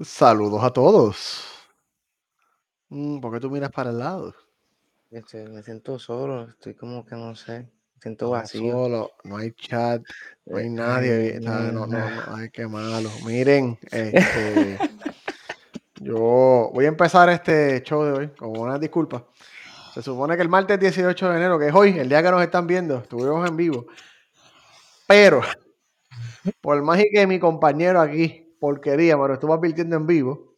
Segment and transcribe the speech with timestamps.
[0.00, 1.44] Saludos a todos.
[2.90, 4.34] Mm, ¿Por qué tú miras para el lado?
[5.10, 7.60] Este, me siento solo, estoy como que no sé,
[7.94, 8.72] me siento vacío.
[8.72, 10.02] solos, no hay chat,
[10.46, 13.10] no hay Eh, nadie, no, no, no, ay, qué malo.
[13.26, 14.78] Miren, este,
[16.00, 19.26] yo voy a empezar este show de hoy con una disculpa.
[19.94, 22.42] Se supone que el martes 18 de enero, que es hoy, el día que nos
[22.42, 23.86] están viendo, estuvimos en vivo.
[25.06, 25.42] Pero,
[26.60, 30.54] por más que mi compañero aquí, porquería, pero estuvo advirtiendo en vivo,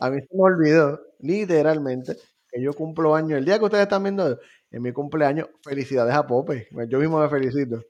[0.00, 2.14] a mí se me olvidó, literalmente,
[2.52, 3.38] que yo cumplo años.
[3.38, 4.38] El día que ustedes están viendo,
[4.70, 6.68] en mi cumpleaños, felicidades a Pope.
[6.88, 7.82] Yo mismo me felicito.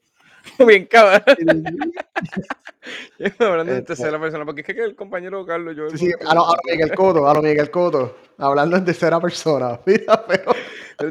[0.65, 1.21] Bien cabrón.
[3.39, 5.89] Hablando en Este- tercera persona, porque es que el compañero Carlos, yo.
[5.89, 9.79] sí, a lo, a lo Miguel Coto, a lo Miguel Coto, hablando en tercera persona.
[9.85, 10.53] Mira, pero.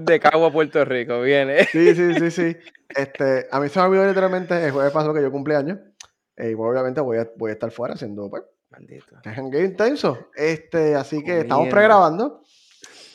[0.00, 1.64] De Cagua, Puerto Rico, viene.
[1.66, 2.56] Sí, sí, sí, sí.
[2.88, 5.78] Este, a mí se me olvidó literalmente el jueves pasado que yo cumpleaños.
[6.38, 9.16] Eh, Y obviamente voy a, voy a estar fuera haciendo pues, Maldito.
[9.24, 10.18] jangueo intenso.
[10.34, 11.74] Este, así que estamos Comiendo.
[11.76, 12.42] pregrabando.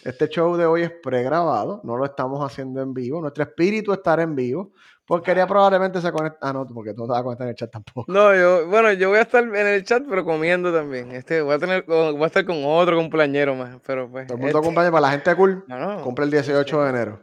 [0.03, 3.21] Este show de hoy es pregrabado, no lo estamos haciendo en vivo.
[3.21, 4.73] Nuestro espíritu estará en vivo.
[5.05, 6.39] Porquería probablemente se conecta.
[6.41, 8.11] Ah, no, porque tú no te vas a conectar en el chat tampoco.
[8.11, 11.11] No, yo, bueno, yo voy a estar en el chat, pero comiendo también.
[11.11, 14.27] Este, voy a tener, voy a estar con otro cumpleañero más, pero pues.
[14.27, 15.63] Todo el mundo este- para la gente cool.
[15.67, 17.19] No, no, Cumple el 18 de enero.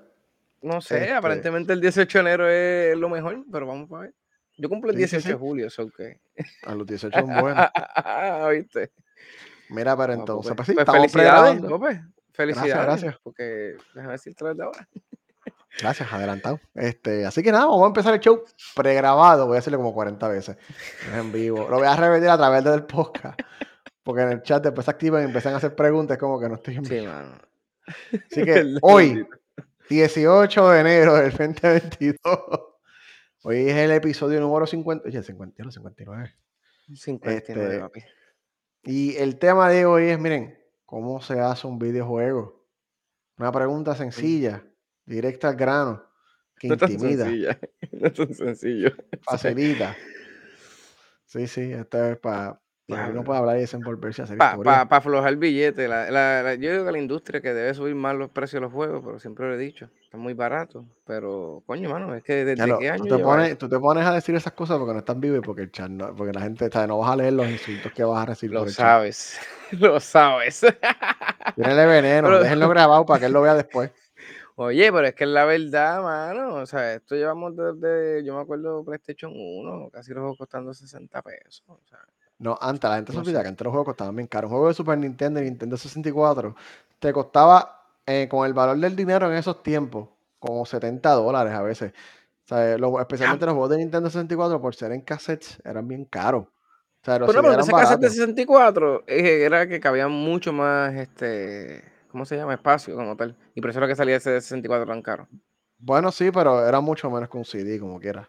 [0.63, 4.15] No sé, Este- aparentemente el 18 de enero es lo mejor, pero vamos a ver.
[4.61, 6.21] Yo cumplo el Sí, sí, 18 de julio, eso que.
[6.65, 7.67] A los 18 son buenos.
[8.53, 8.93] ¿Viste?
[9.71, 11.61] Mira, pero Ah, entonces, pues, pues sí, pues felicidades.
[11.63, 12.03] Pope,
[12.33, 12.75] Felicidades.
[12.85, 13.17] gracias.
[13.23, 14.89] Porque déjame decirte desde ahora.
[15.81, 16.61] Gracias, adelantado.
[16.75, 18.43] Este, así que nada, vamos a empezar el show
[18.75, 19.47] pregrabado.
[19.47, 20.57] Voy a hacerlo como 40 veces.
[21.09, 21.69] Es en vivo.
[21.71, 23.41] Lo voy a repetir a través del podcast.
[24.03, 26.57] Porque en el chat después se activan y empiezan a hacer preguntas como que no
[26.57, 26.97] estoy en vivo.
[27.03, 27.39] Sí, mano.
[27.87, 29.37] Así que hoy, bendito.
[29.89, 32.39] 18 de enero del 2022.
[33.43, 35.09] Hoy es el episodio número 50.
[35.09, 36.35] Oye, 51, 59.
[36.95, 38.01] 59, Este, papi.
[38.85, 42.67] Y el tema de hoy es, miren, ¿cómo se hace un videojuego?
[43.39, 44.63] Una pregunta sencilla,
[45.07, 46.05] directa al grano,
[46.59, 47.59] que No intimida, sencilla.
[47.93, 48.91] No es tan sencillo.
[49.23, 49.97] facilita.
[51.25, 52.61] Sí, sí, esto es para...
[52.89, 53.25] Uno bro.
[53.25, 54.81] puede hablar y desenvolverse, hacer Para historia.
[54.83, 55.87] aflojar el billete.
[55.87, 58.63] La, la- la- yo digo que la industria que debe subir más los precios de
[58.63, 59.89] los juegos, pero siempre lo he dicho.
[60.11, 60.85] Están muy baratos.
[61.07, 64.05] Pero, coño, mano, es que desde lo- qué tú, año te pones, tú te pones
[64.05, 66.41] a decir esas cosas porque no están vivos y porque el chat no, porque la
[66.41, 68.75] gente sabe, no vas a leer los insultos que vas a recibir Lo por el
[68.75, 68.85] chat.
[68.87, 69.39] sabes.
[69.71, 70.67] Lo sabes.
[71.55, 73.93] Tírenle veneno, Pero- déjenlo grabado para que él lo vea después.
[74.57, 76.55] Oye, pero es que es la verdad, mano.
[76.57, 81.23] O sea, esto llevamos desde, yo me acuerdo, PlayStation 1, casi los juegos costando 60
[81.23, 81.63] pesos.
[81.69, 82.01] O sea,
[82.41, 83.43] No, antes la gente se No olvida sé.
[83.45, 84.51] que antes los juegos costaban bien caros.
[84.51, 86.57] Un juego de Super Nintendo y Nintendo 64
[86.99, 87.80] te costaba
[88.11, 91.93] eh, con el valor del dinero en esos tiempos, como 70 dólares a veces.
[92.45, 96.05] O sea, los- especialmente los juegos de Nintendo 64 por ser en cassettes eran bien
[96.05, 96.45] caros.
[96.47, 98.13] O sea, los Bueno, CD pero ese cassette de baratos.
[98.17, 102.55] 64 eh, era que cabía mucho más, este, ¿cómo se llama?
[102.55, 103.37] Espacio como tal.
[103.55, 105.29] Y por eso era que salía ese de 64 tan caro.
[105.79, 108.29] Bueno, sí, pero era mucho menos que un CD, como quiera.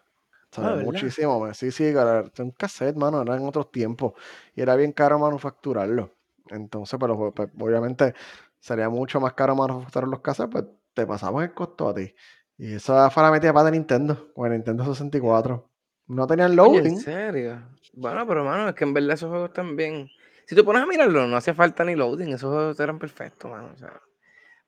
[0.56, 1.56] Ah, muchísimo más.
[1.58, 4.12] Sí, sí, era un cassette, mano, era en otros tiempos.
[4.54, 6.10] Y era bien caro manufacturarlo.
[6.50, 8.14] Entonces, pero pues, pues, obviamente
[8.62, 10.64] sería mucho más caro manufacturar los cassettes, pues
[10.94, 12.14] te pasamos el costo a ti.
[12.56, 15.68] Y eso fue la metida para de Nintendo, con el Nintendo 64.
[16.06, 16.94] No tenían Oye, loading.
[16.94, 17.62] ¿en serio?
[17.92, 20.08] Bueno, pero mano, es que en verdad esos juegos también.
[20.46, 23.70] Si te pones a mirarlo, no hacía falta ni loading, esos juegos eran perfectos, mano.
[23.74, 24.00] O sea,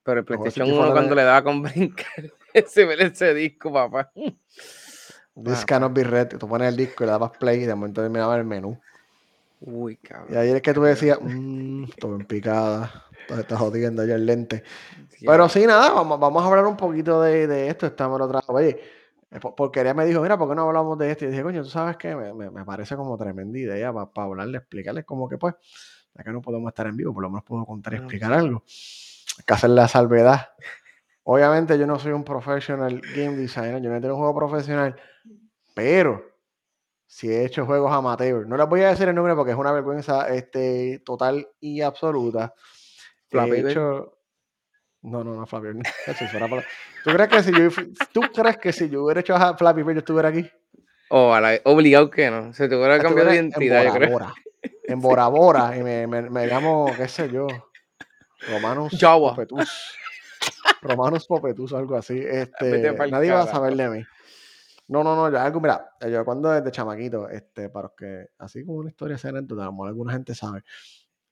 [0.03, 4.11] pero el PlayStation 64 1 cuando le daba con brincar ese, ese disco, papá.
[5.41, 6.37] This cannot be read.
[6.37, 8.77] Tú pones el disco y le dabas play y de momento terminaba el menú.
[9.61, 10.33] Uy, cabrón.
[10.33, 14.63] Y ahí es que tú decías, mmm, todo en picada, está jodiendo ya el lente.
[15.09, 17.85] Sí, Pero sí, nada, vamos, vamos a hablar un poquito de, de esto.
[17.87, 18.79] Estamos otra Oye,
[19.31, 21.25] eh, por- porquería me dijo, mira, ¿por qué no hablamos de esto?
[21.25, 24.57] Y dije, coño, tú sabes qué, me, me- me parece como tremenda idea para hablarle,
[24.59, 25.55] explicarles como que, pues,
[26.13, 28.63] ya que no podemos estar en vivo, por lo menos puedo contar y explicar algo.
[29.37, 30.49] Hay que hacer la salvedad.
[31.23, 34.95] Obviamente yo no soy un professional game designer, yo no tengo un juego profesional,
[35.73, 36.23] pero
[37.07, 38.45] si he hecho juegos amateur.
[38.47, 42.53] No les voy a decir el nombre porque es una vergüenza este, total y absoluta.
[43.43, 44.17] Flappy hecho...
[45.01, 45.83] No, no, no, Flappy Bird.
[47.03, 47.69] ¿Tú crees que si yo,
[48.11, 50.49] ¿Tú crees que si yo hubiera hecho a Flappy Bird yo estuviera aquí?
[51.09, 52.51] O a la- obligado que no.
[52.53, 54.09] Se te hubiera cambiado de identidad, en yo creo.
[54.09, 54.33] Bora.
[54.83, 55.77] En Bora Bora.
[55.77, 57.45] Y me, me, me llamo, qué sé yo,
[58.49, 59.31] Romanus Jawa.
[59.35, 59.95] Popetus.
[60.81, 62.19] Romanus Popetus, algo así.
[62.19, 64.03] Este, nadie va a saber de mí.
[64.87, 68.63] No, no, no, yo algo, mira, yo cuando desde chamaquito, este, para los que, así
[68.63, 70.63] como una historia esa anécdota, a lo mejor alguna gente sabe,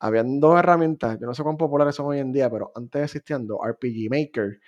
[0.04, 3.48] habían dos herramientas, yo no sé cuán populares son hoy en día, pero antes existían
[3.48, 4.60] dos, RPG Maker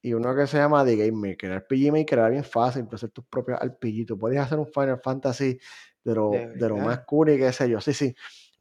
[0.00, 1.50] y uno que se llama The Game Maker.
[1.50, 4.66] El RPG Maker era bien fácil, tú hacer tus propios RPG, tú podías hacer un
[4.66, 5.58] Final Fantasy
[6.02, 8.14] de lo, De de lo más cool y qué sé yo, sí, sí.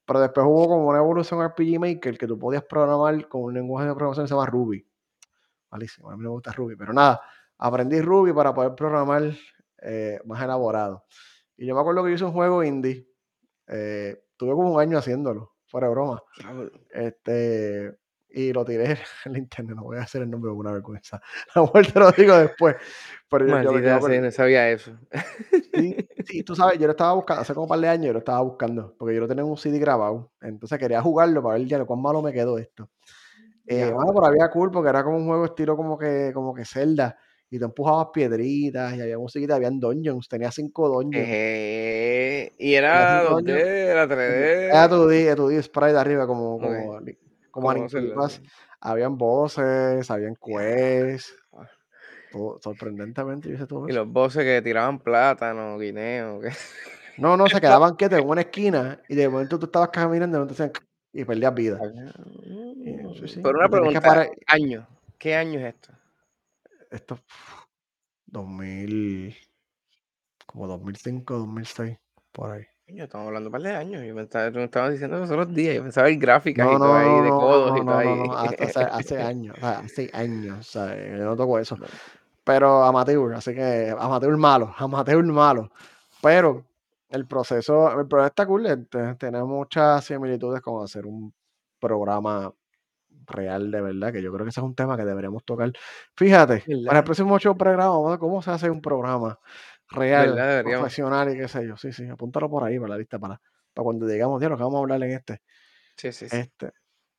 [0.05, 3.87] Pero después hubo como una evolución RPG Maker que tú podías programar con un lenguaje
[3.87, 4.85] de programación que se llama Ruby.
[5.71, 7.21] Malísimo, a mí me gusta Ruby, pero nada,
[7.57, 9.33] aprendí Ruby para poder programar
[9.81, 11.05] eh, más elaborado.
[11.55, 13.07] Y yo me acuerdo que yo hice un juego indie,
[13.67, 16.23] eh, tuve como un año haciéndolo, fuera de broma.
[16.91, 17.95] Este,
[18.29, 18.91] y lo tiré
[19.25, 21.21] en el internet, no voy a hacer el nombre de una vergüenza.
[21.55, 22.75] A vuelta lo digo después.
[23.29, 24.97] Pero yo, yo, no sabía eso.
[25.73, 28.13] sí, sí, tú sabes, yo lo estaba buscando, hace como un par de años yo
[28.13, 30.31] lo estaba buscando, porque yo lo tenía en un CD grabado.
[30.41, 32.89] Entonces quería jugarlo para ver ya cuán malo me quedó esto.
[33.65, 36.63] Eh, bueno, pero había cool porque era como un juego estilo como que, como que
[36.63, 37.17] Zelda.
[37.49, 41.27] Y te empujabas piedritas y había musiquita, habían dungeons, tenía cinco dungeons.
[41.27, 43.61] Ejé, y era cinco 2D, dungeons.
[43.63, 44.89] era Era 3D.
[44.89, 46.99] tu D, tu D sprite arriba, como, como,
[47.51, 47.87] como Como.
[48.81, 51.33] Habían voces, habían quests.
[51.53, 51.67] Ah.
[52.31, 53.99] todo- sorprendentemente yo hice todo Y eso.
[54.03, 56.41] los bosses que tiraban plátano, guineo.
[56.41, 56.51] que-
[57.17, 60.45] No, no, se quedaban quietos en una esquina y de momento tú estabas caminando
[61.13, 61.79] y y perdías vida.
[62.83, 64.29] Y, sí, sí, Pero una y pregunta, parar.
[64.47, 64.85] año.
[65.17, 65.93] ¿Qué año es esto?
[66.91, 67.19] Esto,
[68.25, 69.35] 2000,
[70.45, 71.97] como 2005, 2006,
[72.31, 72.63] por ahí.
[72.85, 74.03] Coño, estamos hablando un par de años.
[74.05, 75.75] Yo me estaba, me estabas diciendo los otros días.
[75.75, 78.53] Yo pensaba en gráficas No, y todo ahí de codos no, y todo ahí.
[78.59, 81.77] hace, hace años, hace años, yo no toco eso.
[82.45, 85.69] Pero amateur, así que amateur malo, amateur malo.
[86.21, 86.65] Pero
[87.09, 91.33] el proceso, el proceso está cool, este, tiene muchas similitudes con hacer un
[91.79, 92.53] programa
[93.27, 95.71] real de verdad, que yo creo que ese es un tema que deberíamos tocar.
[96.15, 97.05] Fíjate, para el ¿Verdad?
[97.05, 99.39] próximo show programa, vamos a ver cómo se hace un programa
[99.89, 100.63] real, ¿Verdad?
[100.63, 101.77] Profesional y qué sé yo.
[101.77, 103.39] Sí, sí, apúntalo por ahí para la lista, para,
[103.73, 105.41] para cuando digamos, tío, lo que vamos a hablar en este.
[105.95, 106.37] Sí, sí, sí.
[106.37, 106.71] Este.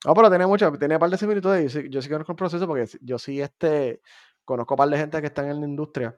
[0.04, 1.72] No, pero tenía mucho, tenía un par de similitudes.
[1.72, 4.00] Yo sí, yo sí conozco el proceso porque yo sí este,
[4.44, 6.14] conozco un par de gente que están en la industria,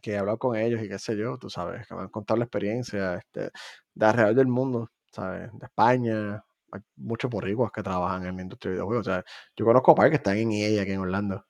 [0.00, 2.38] que he hablado con ellos y qué sé yo, tú sabes, que me han contado
[2.38, 3.50] la experiencia este,
[3.94, 5.50] de alrededor del mundo, ¿sabes?
[5.52, 9.06] De España, hay muchos boricos que trabajan en la industria de videojuegos.
[9.08, 9.24] O sea,
[9.56, 11.44] yo conozco par que están en EA aquí en Orlando.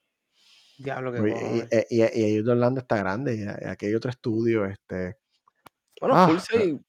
[0.78, 1.68] Diablo que Y, y, cojones.
[1.90, 5.16] y, y ahí de Orlando está grande, y aquí hay otro estudio, este.
[6.00, 6.80] Bueno, Ah, Fullside,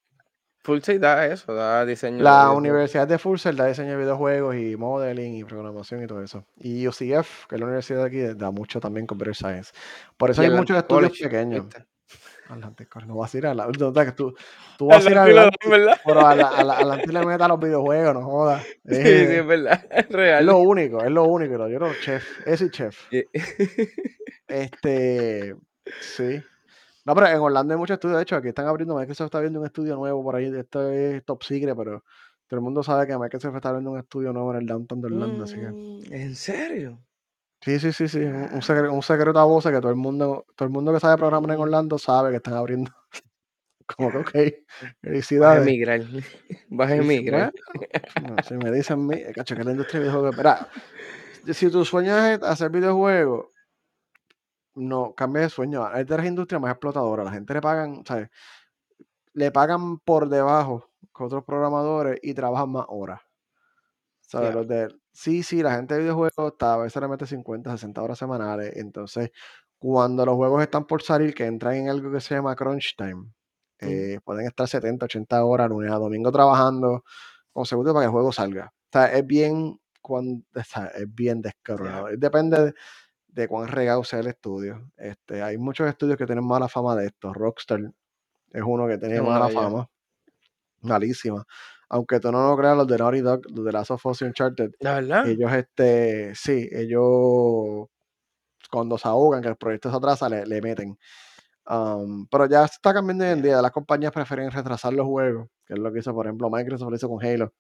[0.63, 2.51] Fullside da eso, da diseño La.
[2.51, 6.45] Universidad de Full Sail da diseño de videojuegos y modeling y programación y todo eso.
[6.57, 9.71] Y UCF, que es la universidad de aquí, da mucho también Computer Science.
[10.17, 11.65] Por eso Y hay muchos estudios College, pequeños.
[11.65, 11.88] ¿viste?
[13.05, 13.67] No vas a ir a la.
[13.67, 13.71] no,
[14.15, 14.33] tú,
[14.77, 15.99] tú vas a ir a Atlantic lo dan, Atlantic, ¿verdad?
[16.05, 18.65] pero a la, a la, le meta los videojuegos, no jodas.
[18.85, 20.45] Sí, sí, Eh, es verdad, es es real.
[20.45, 21.67] lo único, es lo único.
[21.67, 23.13] Yo creo chef, ese y chef.
[23.13, 23.23] Y-
[24.47, 25.55] Este,
[26.01, 26.41] sí.
[27.05, 28.17] No, pero en Orlando hay muchos estudios.
[28.17, 30.51] De hecho, aquí están abriendo, Microsoft está abriendo un estudio nuevo por ahí.
[30.55, 32.03] Esto es top secret, pero
[32.47, 35.07] todo el mundo sabe que Microsoft está abriendo un estudio nuevo en el downtown de
[35.07, 35.43] Orlando.
[35.43, 36.99] Así que, Mm, ¿En serio?
[37.61, 38.19] Sí, sí, sí, sí.
[38.19, 40.99] Un, un secreto, un secreto a voces que todo el mundo, todo el mundo que
[40.99, 41.59] sabe programar en.
[41.61, 42.91] Orlando sabe que están abriendo.
[43.97, 45.67] Como que, ok, Vas a felicidades.
[45.67, 46.01] emigrar.
[46.69, 47.53] Vas a Sí, sí, emigrar.
[48.21, 50.37] bueno, si me dicen, mi, cacho, que la industria de videojuegos.
[50.37, 50.69] Mira,
[51.53, 53.47] si tu sueño es hacer videojuegos,
[54.75, 55.85] no, cambia de sueño.
[55.85, 57.25] Hay de las industrias más explotadoras.
[57.25, 58.29] La gente le pagan, ¿sabes?
[59.33, 63.21] Le pagan por debajo que otros programadores y trabajan más horas.
[64.21, 64.49] ¿Sabes?
[64.49, 64.55] Ya.
[64.55, 64.87] Los de,
[65.19, 68.75] sí, sí, la gente de videojuegos está, a veces le mete 50, 60 horas semanales.
[68.77, 69.31] Entonces,
[69.77, 73.29] cuando los juegos están por salir, que entran en algo que se llama crunch time,
[73.79, 77.03] eh, pueden estar 70, 80 horas, lunes a domingo trabajando
[77.51, 78.73] consecutivos para que el juego salga.
[78.73, 82.07] O sea, es bien, cuando, o sea, es bien descabronado.
[82.17, 82.73] Depende de,
[83.27, 84.89] de cuán regado sea el estudio.
[84.97, 87.33] Este, hay muchos estudios que tienen mala fama de esto.
[87.33, 87.81] Rockstar
[88.51, 89.89] es uno que tiene uno mala fama,
[90.81, 91.45] malísima.
[91.89, 94.25] Aunque tú no lo creas, los de Naughty Dog, los de Last of Us y
[94.25, 95.27] Uncharted, ¿La verdad?
[95.27, 97.87] ellos, este, sí, ellos
[98.71, 100.97] cuando se ahogan, que el proyecto se atrasa, le, le meten.
[101.67, 103.61] Um, pero ya está cambiando hoy en día.
[103.61, 106.95] Las compañías prefieren retrasar los juegos, que es lo que hizo, por ejemplo, Microsoft lo
[106.95, 107.53] hizo con Halo.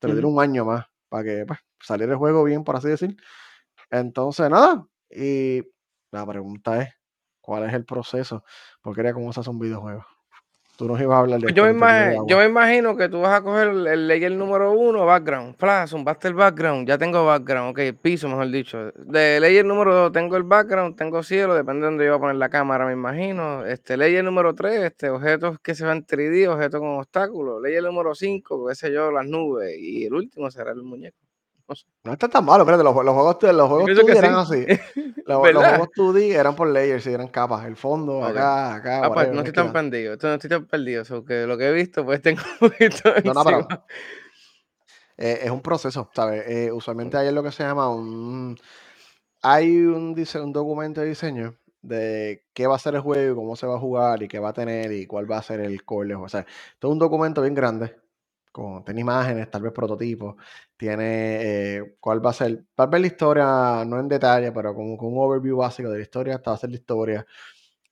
[0.00, 2.88] Te lo dieron un año más para que pues, saliera el juego bien, por así
[2.88, 3.16] decir.
[3.90, 4.86] Entonces, nada.
[5.10, 5.62] Y
[6.12, 6.90] la pregunta es:
[7.40, 8.44] ¿cuál es el proceso?
[8.82, 10.04] Porque era cómo se hace un videojuego.
[10.80, 11.54] Tú nos ibas a hablar de esto.
[11.54, 15.54] yo, me yo imagino que tú vas a coger el, layer número uno, background.
[15.58, 16.88] Flash, zumbaste el background.
[16.88, 17.72] Ya tengo background.
[17.72, 18.90] Ok, piso, mejor dicho.
[18.94, 22.20] De layer número dos tengo el background, tengo cielo, depende de dónde yo voy a
[22.20, 23.66] poner la cámara, me imagino.
[23.66, 27.60] Este, layer número tres, este, objetos que se van 3D, objetos con obstáculos.
[27.62, 29.76] Layer número cinco, qué sé yo, las nubes.
[29.78, 31.18] Y el último será el muñeco.
[31.70, 31.86] No sé.
[32.02, 32.82] No está tan malo, espérate.
[32.82, 34.66] Los, los juegos, los juegos pienso 2D que eran sí.
[34.68, 35.12] así.
[35.26, 37.64] Los, juegos 2D eran por layers, y eran capas.
[37.64, 40.16] El fondo, acá, acá, Ah, pues no estoy tan perdido.
[40.20, 41.04] No estoy tan perdido.
[41.04, 43.68] so que lo que he visto, pues tengo un poquito No, no, pero
[45.16, 46.42] eh, es un proceso, ¿sabes?
[46.48, 48.58] Eh, usualmente hay lo que se llama un...
[49.42, 53.36] Hay un, dise- un documento de diseño de qué va a ser el juego, y
[53.36, 55.60] cómo se va a jugar y qué va a tener y cuál va a ser
[55.60, 56.16] el core.
[56.16, 56.44] O sea,
[56.80, 57.99] todo un documento bien grande
[58.52, 60.36] con, tiene imágenes, tal vez prototipos,
[60.76, 64.86] tiene eh, cuál va a ser, tal vez la historia, no en detalle, pero con
[64.90, 67.26] un overview básico de la historia, hasta va a ser la historia.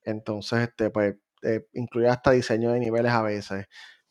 [0.02, 3.66] Entonces, este, pues, eh, incluye hasta diseño de niveles a veces.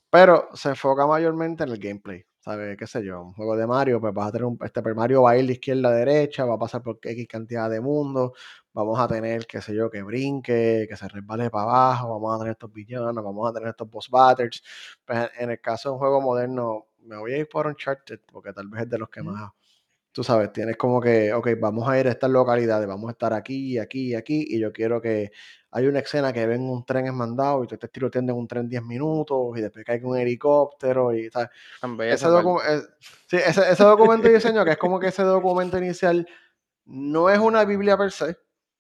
[0.10, 2.24] Pero se enfoca mayormente en el gameplay.
[2.39, 2.77] ¿Sabes?
[2.77, 3.22] ¿Qué sé yo?
[3.22, 4.58] Un juego de Mario, pues vas a tener un.
[4.63, 7.27] Este pues, Mario va a ir de izquierda a derecha, va a pasar por X
[7.27, 8.32] cantidad de mundos.
[8.77, 12.10] Vamos a tener, qué sé yo, que brinque, que se resbale para abajo.
[12.10, 14.62] Vamos a tener estos villanos, vamos a tener estos boss battles.
[15.03, 18.53] Pues en el caso de un juego moderno, me voy a ir por Uncharted, porque
[18.53, 19.51] tal vez es de los que más
[20.12, 23.34] tú sabes, tienes como que, ok, vamos a ir a estas localidades, vamos a estar
[23.34, 25.31] aquí, aquí y aquí, y yo quiero que
[25.69, 28.67] hay una escena que ven un tren mandado y tú te tiroteando en un tren
[28.67, 31.51] 10 minutos y después cae un helicóptero y tal.
[33.29, 36.27] Ese, ese, ese, documento de diseño, que es como que ese documento inicial
[36.86, 38.38] no es una Biblia per se,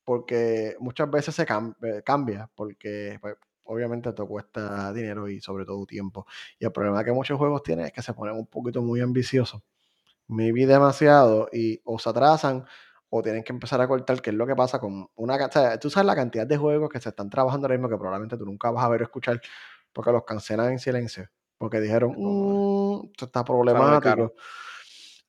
[0.07, 3.35] porque muchas veces se eh, cambia, porque pues,
[3.65, 6.25] obviamente te cuesta dinero y sobre todo tiempo.
[6.57, 9.61] Y el problema que muchos juegos tienen es que se ponen un poquito muy ambiciosos
[10.27, 12.65] vi demasiado y o se atrasan
[13.09, 15.35] o tienen que empezar a cortar, que es lo que pasa con una...
[15.45, 17.97] O sea, tú sabes la cantidad de juegos que se están trabajando ahora mismo que
[17.97, 19.41] probablemente tú nunca vas a ver o escuchar
[19.91, 21.29] porque los cancelan en silencio.
[21.57, 24.35] Porque dijeron, mmm, esto está problemático.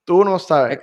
[0.08, 0.80] Tú no sabes.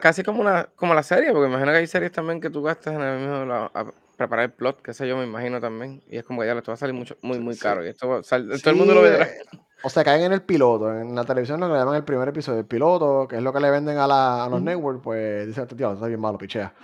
[0.00, 2.94] casi como una como la serie, porque imagino que hay series también que tú gastas
[2.94, 6.02] en el mismo a preparar el plot, que sé yo, me imagino también.
[6.08, 7.86] Y es como que ya le va a salir mucho, muy, muy caro.
[7.86, 9.28] Y esto todo el mundo lo verá.
[9.84, 10.92] O sea, caen en el piloto.
[10.92, 13.52] En la televisión lo que le llaman el primer episodio del piloto, que es lo
[13.52, 16.74] que le venden a, la, a los networks, pues dicen, tío, está bien malo, pichea.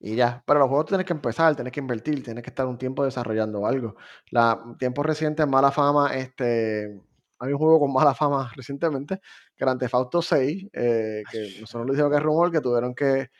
[0.00, 0.42] Y ya.
[0.44, 3.64] Pero los juegos tienes que empezar, tienes que invertir, tienes que estar un tiempo desarrollando
[3.64, 3.94] algo.
[4.30, 7.00] La tiempo reciente, mala fama, este.
[7.40, 9.20] Hay un juego con mala fama recientemente,
[9.56, 13.30] Grand Theft Auto 6, eh, que nosotros le dijimos que es rumor, que tuvieron que,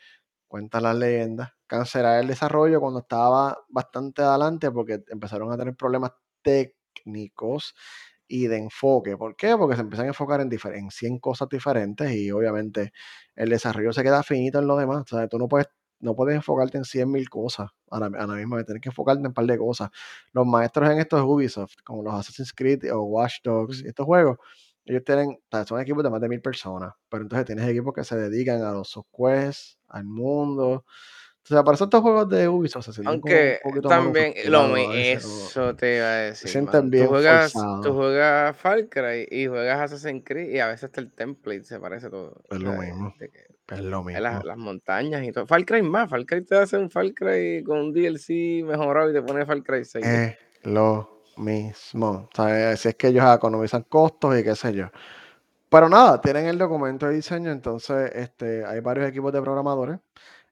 [0.49, 6.11] cuentan las leyendas, cancelar el desarrollo cuando estaba bastante adelante porque empezaron a tener problemas
[6.41, 7.75] técnicos
[8.27, 9.15] y de enfoque.
[9.15, 9.55] ¿Por qué?
[9.55, 12.91] Porque se empiezan a enfocar en, en 100 cosas diferentes y obviamente
[13.35, 15.03] el desarrollo se queda finito en lo demás.
[15.11, 15.67] O sea, tú no puedes,
[15.99, 18.89] no puedes enfocarte en 100 mil cosas a la, a la misma vez, tienes que
[18.89, 19.89] enfocarte en un par de cosas.
[20.33, 24.37] Los maestros en estos Ubisoft, como los Assassin's Creed o Watch Dogs, estos juegos,
[24.85, 28.15] ellos tienen, son equipos de más de mil personas, pero entonces tienes equipos que se
[28.17, 30.85] dedican a los quests, al mundo,
[31.43, 34.75] o sea, para eso estos juegos de Ubisoft se sienten Aunque un poquito también, lo
[34.77, 36.47] eso te iba a decir.
[36.47, 40.67] Se sienten bien tú juegas, tú juegas Far Cry y juegas Assassin's Creed y a
[40.67, 42.43] veces hasta el template se parece todo.
[42.51, 43.13] Es lo mismo.
[43.19, 44.21] es lo mismo.
[44.21, 45.47] Las, las, montañas y todo.
[45.47, 46.09] Far Cry más.
[46.09, 49.63] Far Cry te hace un Far Cry con un DLC mejorado y te pone Far
[49.63, 50.05] Cry 6.
[50.05, 52.29] Es lo mismo.
[52.31, 54.91] O sea, si es que ellos economizan costos y qué sé yo.
[55.69, 59.99] Pero nada, tienen el documento de diseño, entonces este, hay varios equipos de programadores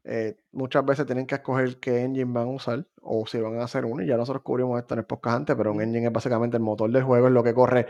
[0.09, 3.65] eh, muchas veces tienen que escoger qué engine van a usar o si van a
[3.65, 4.01] hacer uno.
[4.01, 6.63] Y ya nosotros cubrimos esto en el podcast antes, pero un engine es básicamente el
[6.63, 7.87] motor del juego, es lo que corre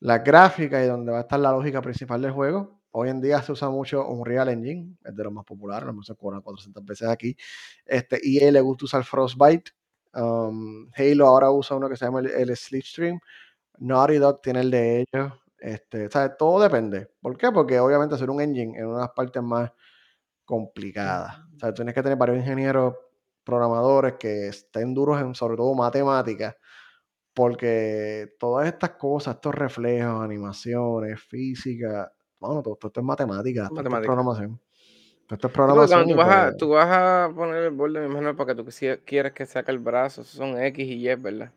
[0.00, 2.80] la gráfica y donde va a estar la lógica principal del juego.
[2.92, 6.10] Hoy en día se usa mucho Unreal Engine, es de los más populares, lo hemos
[6.18, 7.36] cobrado 400 veces aquí.
[7.84, 9.72] Este, EA le gusta usar Frostbite.
[10.14, 13.20] Um, Halo ahora usa uno que se llama el, Slipstream.
[13.78, 15.32] Naughty Dog tiene el de ellos.
[15.58, 17.10] Este, todo depende.
[17.20, 17.52] ¿Por qué?
[17.52, 19.70] Porque obviamente hacer un engine en unas partes más
[20.52, 21.48] complicada.
[21.56, 22.94] O sea, tienes que tener varios ingenieros
[23.42, 26.54] programadores que estén duros en sobre todo matemáticas,
[27.32, 33.96] porque todas estas cosas, estos reflejos, animaciones, física, bueno, todo, esto es matemática, todo esto
[33.96, 34.60] es programación.
[35.26, 36.08] Todo esto es programación.
[36.08, 38.68] tú, vas a, pues tú vas a poner el borde, me imagino, para que tú
[39.06, 41.50] quieres que saque el brazo, son X y Y, ¿verdad?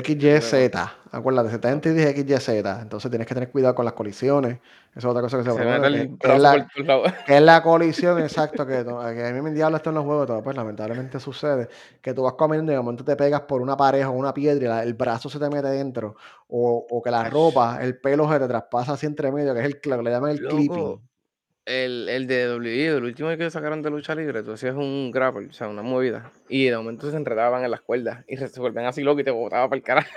[0.00, 0.74] XYZ,
[1.10, 2.48] acuérdate, se te dice XYZ,
[2.80, 4.58] entonces tienes que tener cuidado con las colisiones.
[4.90, 6.66] Esa es otra cosa que se, se que, que, es la,
[7.26, 10.26] que, es la, colisión, exacto, que, que, a mí me diablo esto en los juegos,
[10.26, 11.68] todo, pues lamentablemente sucede,
[12.00, 14.84] que tú vas comiendo y de momento te pegas por una pareja o una piedra
[14.84, 16.16] y el brazo se te mete dentro,
[16.48, 19.66] o, o que la ropa, el pelo se te traspasa así entre medio, que es
[19.66, 21.00] el que le llaman el clipping
[21.64, 25.46] el, el de WWE, el último que sacaron de lucha libre, tú hacías un grapple,
[25.46, 28.86] o sea, una movida, y de momento se enredaban en las cuerdas y se volvían
[28.86, 30.10] así locos y te botaban para el carajo.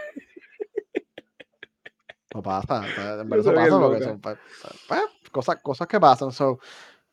[2.34, 2.96] No pasa, en
[3.30, 4.22] verdad pasa porque son
[5.32, 6.32] cosas, cosas que pasan.
[6.34, 6.60] So,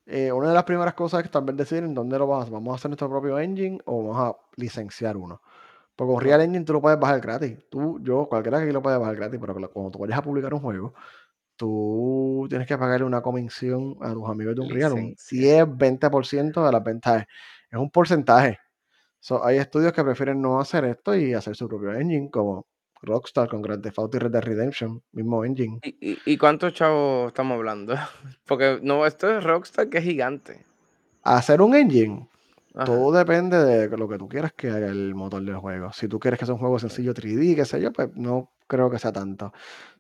[0.05, 2.53] eh, una de las primeras cosas es también decidir en dónde lo vamos a hacer.
[2.55, 5.41] ¿Vamos a hacer nuestro propio engine o vamos a licenciar uno?
[5.95, 7.59] Porque Real Engine tú lo puedes bajar gratis.
[7.71, 10.53] Tú, yo, cualquiera que aquí lo puede bajar gratis, pero cuando tú vayas a publicar
[10.55, 10.95] un juego,
[11.63, 16.67] tú tienes que pagarle una comisión a tus amigos de un real, un 10, 20%
[16.67, 17.25] de las ventas.
[17.71, 18.59] Es un porcentaje.
[19.45, 22.67] hay estudios que prefieren no hacer esto y hacer su propio engine, como
[23.01, 25.79] Rockstar con Grand Theft Auto y Red Dead Redemption, mismo engine.
[25.85, 27.95] ¿Y, y, cuántos chavos estamos hablando?
[28.45, 30.67] Porque no, esto es Rockstar que es gigante.
[31.23, 32.29] Hacer un engine,
[32.85, 35.93] todo depende de lo que tú quieras que haga el motor del juego.
[35.93, 38.91] Si tú quieres que sea un juego sencillo 3D, qué sé yo, pues no creo
[38.91, 39.53] que sea tanto.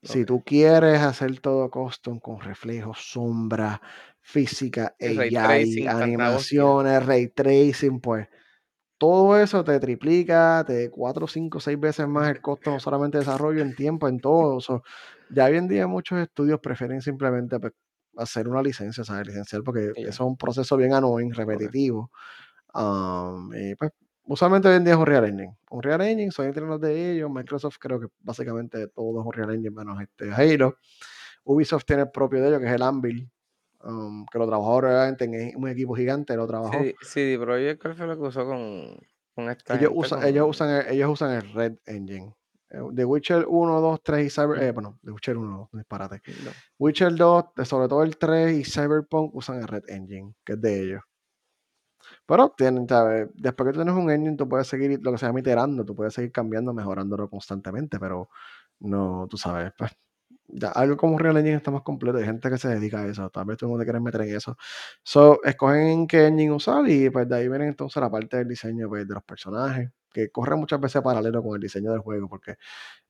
[0.03, 3.81] Si tú quieres hacer todo custom con reflejos, sombra,
[4.21, 8.29] física, AI, tracing, animaciones, ray tracing, pues
[8.99, 13.25] todo eso te triplica, te 4, 5, 6 veces más el costo, no solamente de
[13.25, 14.61] desarrollo, en tiempo, en todo.
[14.61, 14.83] So,
[15.29, 17.73] ya hoy en día muchos estudios prefieren simplemente pues,
[18.17, 19.27] hacer una licencia, ¿sabes?
[19.29, 22.11] Licenciar, porque eso es un proceso bien annoying, repetitivo.
[22.75, 23.93] Um, y pues,
[24.25, 25.57] usualmente hoy en día es un Real Engine.
[25.71, 29.33] Un Real Engine, Sony tiene los de ellos, Microsoft creo que básicamente todo es un
[29.33, 30.77] Real Engine menos este Halo.
[31.45, 33.29] Ubisoft tiene el propio de ellos, que es el Anvil,
[33.83, 36.73] um, que lo trabajó realmente en un equipo gigante, lo trabajó.
[36.73, 38.97] CD, CD Projekt, ¿cuál fue lo que usó con,
[39.35, 39.99] con esta Ellos gente?
[39.99, 42.35] usan, ellos usan, el, ellos usan el Red Engine.
[42.71, 44.63] Eh, The Witcher 1, 2, 3 y Cyber...
[44.63, 46.23] Eh, bueno, The Witcher 1, no, disparate.
[46.45, 46.51] no.
[46.79, 50.61] Witcher 2, eh, sobre todo el 3 y Cyberpunk usan el Red Engine, que es
[50.61, 51.03] de ellos.
[52.33, 53.29] Pero tienen, ¿sabes?
[53.35, 55.95] Después que tú tienes un engine, tú puedes seguir lo que se llama iterando, tú
[55.95, 58.31] puedes seguir cambiando, mejorándolo constantemente, pero
[58.81, 59.93] no, tú sabes, pues,
[60.49, 63.29] ya algo como Real Engine está más completo, hay gente que se dedica a eso,
[63.31, 64.57] tal vez tú no te quieres meter en eso.
[65.05, 68.89] So, escogen qué engine usar y pues de ahí viene entonces la parte del diseño
[68.89, 72.57] pues, de los personajes, que corre muchas veces paralelo con el diseño del juego, porque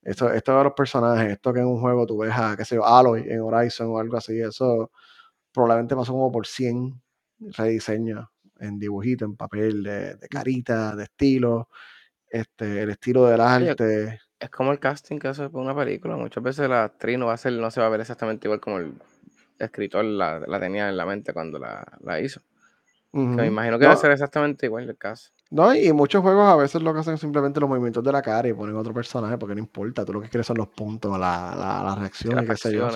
[0.02, 2.76] esto, esto de los personajes, esto que en un juego tú ves a, qué sé
[2.76, 4.90] yo, Aloy en Horizon o algo así, eso
[5.52, 7.02] probablemente pasó como por 100
[7.40, 8.28] rediseños
[8.62, 11.68] en dibujito, en papel, de, de carita, de estilo,
[12.28, 14.20] este, el estilo del arte.
[14.38, 16.16] es como el casting que hace una película.
[16.16, 18.60] Muchas veces la actriz no va a ser, no se va a ver exactamente igual
[18.60, 18.94] como el
[19.58, 22.40] escritor la, la tenía en la mente cuando la, la hizo.
[23.12, 25.32] Que me imagino que va a ser exactamente igual el caso.
[25.50, 28.22] no, y muchos juegos a veces lo que hacen es simplemente los movimientos de la
[28.22, 31.10] cara y ponen otro personaje porque no importa, tú lo que quieres son los puntos,
[31.20, 32.88] la, la, la reacción las y qué sé yo.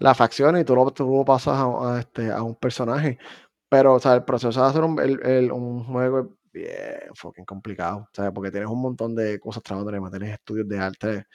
[0.00, 3.18] las facciones y tú lo, tú lo pasas a, a este, a un personaje.
[3.68, 7.44] Pero, o sea, el proceso de hacer un, el- el- un juego es bien fucking
[7.44, 8.32] complicado, ¿sabes?
[8.34, 11.26] Porque tienes un montón de cosas trabajando, tienes estudios de arte,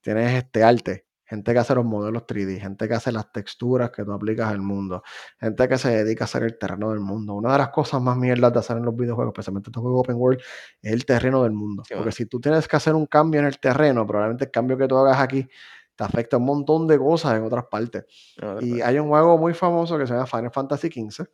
[0.00, 4.04] tienes este arte, gente que hace los modelos 3D, gente que hace las texturas que
[4.04, 5.02] tú aplicas al mundo,
[5.38, 7.34] gente que se dedica a hacer el terreno del mundo.
[7.34, 10.16] Una de las cosas más mierdas de hacer en los videojuegos, especialmente estos juegos open
[10.16, 10.40] world,
[10.82, 11.84] es el terreno del mundo.
[11.86, 14.76] Sí, Porque si tú tienes que hacer un cambio en el terreno, probablemente el cambio
[14.78, 15.48] que tú hagas aquí
[15.96, 18.04] te afecta un montón de cosas en otras partes.
[18.40, 21.28] No, Y hay un juego muy famoso que se llama Final Fantasy XV,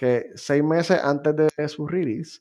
[0.00, 2.40] que seis meses antes de su release,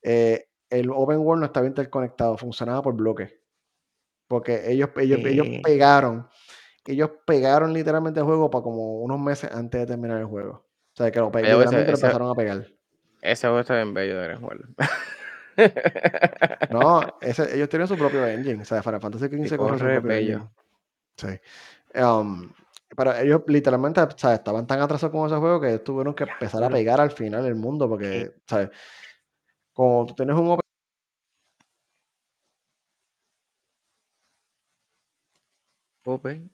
[0.00, 3.32] eh, el open world no estaba interconectado, funcionaba por bloques.
[4.28, 6.28] Porque ellos, ellos, ellos pegaron,
[6.86, 10.52] ellos pegaron literalmente el juego para como unos meses antes de terminar el juego.
[10.92, 12.68] O sea, que lo pe- ese, lo empezaron a pegar.
[13.22, 14.66] ese juego está bien bello, deberías jugarlo.
[16.70, 18.62] No, ese, ellos tienen su propio engine.
[18.62, 20.48] O sea, Final Fantasy XV corre su engine.
[21.16, 22.00] Sí.
[22.00, 22.52] Um,
[22.96, 26.70] pero ellos literalmente sea, estaban tan atrasados con ese juego que tuvieron que empezar a
[26.70, 28.70] pegar al final el mundo porque, ¿sabes?
[29.72, 30.60] Como tú tienes un open
[36.04, 36.50] Open,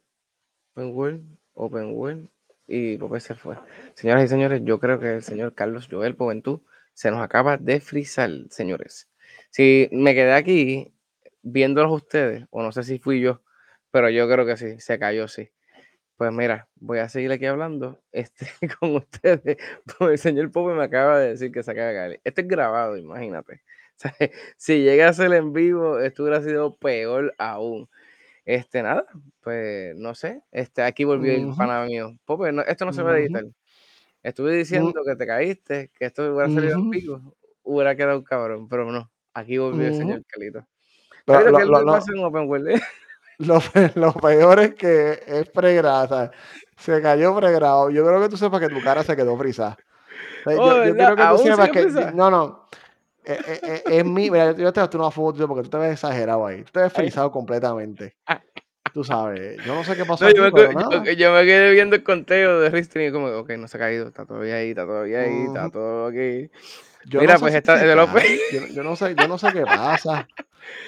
[0.74, 2.28] Open World, Open World
[2.66, 3.56] y Pope se fue.
[3.94, 7.80] Señoras y señores, yo creo que el señor Carlos Joel Poventú se nos acaba de
[7.80, 9.08] frizar, señores.
[9.50, 10.92] Si me quedé aquí
[11.42, 13.42] viéndolos ustedes, o no sé si fui yo,
[13.90, 15.50] pero yo creo que sí, se cayó, sí.
[16.16, 18.46] Pues mira, voy a seguir aquí hablando este,
[18.80, 19.58] con ustedes,
[19.98, 22.20] porque el señor Pope me acaba de decir que se acaba de caer.
[22.24, 23.62] Esto es grabado, imagínate.
[23.96, 24.14] O sea,
[24.58, 27.88] si llega a ser en vivo, esto hubiera sido peor aún.
[28.44, 29.06] Este, nada,
[29.40, 30.42] pues no sé.
[30.52, 32.14] Este, aquí volvió el pana mío.
[32.26, 33.46] Pope, no- esto no se va a editar.
[34.22, 38.68] Estuve diciendo que te caíste, que esto hubiera salido en vivo, hubiera quedado un cabrón,
[38.68, 39.10] pero no.
[39.32, 40.66] Aquí volvió el señor Calito.
[41.26, 42.82] Lo, lo, ¿qué es lo lo, que lo, pasa en Open World?
[43.38, 43.60] lo
[43.94, 46.30] lo peor es que es pregrasa.
[46.76, 47.90] Se cayó pregrado.
[47.90, 49.76] Yo creo que tú sepas que tu cara se quedó frisada.
[50.44, 51.82] O sea, oh, yo, yo quiero que tú ¿Aún sepas que.
[51.84, 52.10] pesada?
[52.12, 52.68] No, no.
[53.24, 54.30] eh, eh, eh, Es, mi.
[54.30, 56.62] Mira, yo te a una foto porque tú te ves exagerado ahí.
[56.64, 58.16] Tú te ves frisado completamente.
[58.92, 59.62] Tú sabes.
[59.64, 61.12] Yo no sé qué pasó No, yo, aquí, me, pero yo- nada.
[61.12, 64.08] yo me quedé viendo el conteo de Ristring y como, ok, no se ha caído,
[64.08, 65.70] está todavía ahí, está todavía ahí, está Ujú.
[65.72, 66.50] todo aquí.
[67.08, 68.40] Yo Mira, no pues se de cae.
[68.50, 70.26] Yo, no- yo no sé, yo no sé qué pasa.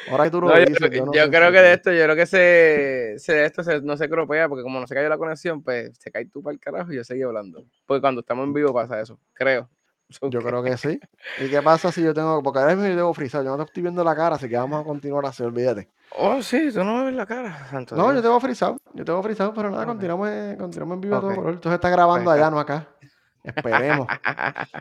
[0.09, 1.93] Ahora que tú lo No, yo, dices, yo no yo sé creo que de esto,
[1.93, 4.95] yo creo que se, se de esto se- no se cropea, porque como no se
[4.95, 7.63] cayó la conexión, pues se cae tú para el carajo y yo seguí hablando.
[7.87, 9.69] Porque cuando estamos en vivo pasa eso, creo.
[10.23, 10.99] Yo creo que sí.
[11.39, 12.43] ¿Y qué pasa si yo tengo.?
[12.43, 13.45] Porque ahora mismo yo tengo frisado.
[13.45, 15.89] Yo no te estoy viendo la cara, así que vamos a continuar así, olvídate.
[16.17, 18.79] Oh, sí, tú no me ves la cara, santo No, yo tengo frisado.
[18.95, 21.55] Yo tengo frisado, pero nada, Ok, continuamos, eh, continuamos en vivo todo color.
[21.55, 22.51] Entonces está Pues grabando allá, está.
[22.51, 22.89] no acá.
[23.55, 24.07] Esperemos.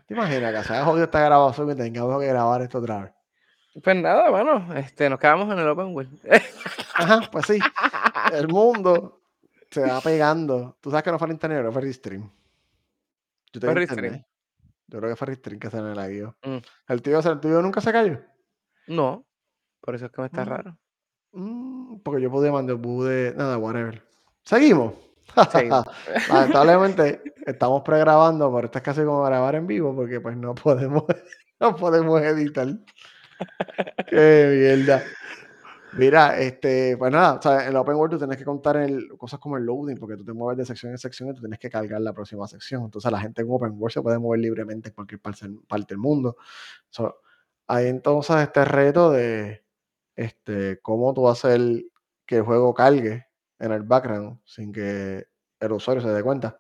[0.07, 3.11] ¿Te imaginas que se haya jodido esta grabación y tengamos que grabar esto otra vez?
[3.83, 6.19] Pues nada, mano, este, nos quedamos en el Open World.
[6.95, 7.59] Ajá, pues sí.
[8.33, 9.21] El mundo
[9.69, 10.77] se va pegando.
[10.81, 12.29] Tú sabes que no fue el internet, no fue el stream.
[13.53, 13.73] Yo Fue.
[13.73, 14.23] Restream.
[14.87, 16.35] Yo creo que fue el stream que se me la guió.
[16.43, 18.19] Mm, El tuyo, el tuyo nunca se cayó.
[18.87, 19.25] no,
[19.81, 20.77] por eso es que me está Mm, raro.
[21.33, 24.03] Mm, porque yo pude mandar, pude, nada, whatever.
[24.43, 24.93] Seguimos.
[25.51, 25.69] Sí.
[26.29, 31.03] Lamentablemente estamos pregrabando, pero esto es casi como grabar en vivo porque pues no podemos,
[31.59, 32.67] no podemos editar.
[34.09, 35.03] Qué mierda.
[35.93, 39.07] Mira, este, pues nada, o sea, en el Open World tú tienes que contar el,
[39.17, 41.59] cosas como el loading, porque tú te mueves de sección en sección y tú tienes
[41.59, 42.83] que cargar la próxima sección.
[42.83, 45.97] Entonces la gente en Open World se puede mover libremente en cualquier parte, parte del
[45.99, 46.37] mundo.
[46.89, 47.21] So,
[47.67, 49.63] hay entonces este reto de
[50.15, 51.61] este, cómo tú hacer
[52.25, 53.26] que el juego cargue
[53.59, 55.25] en el background sin que
[55.59, 56.59] el usuario se dé cuenta.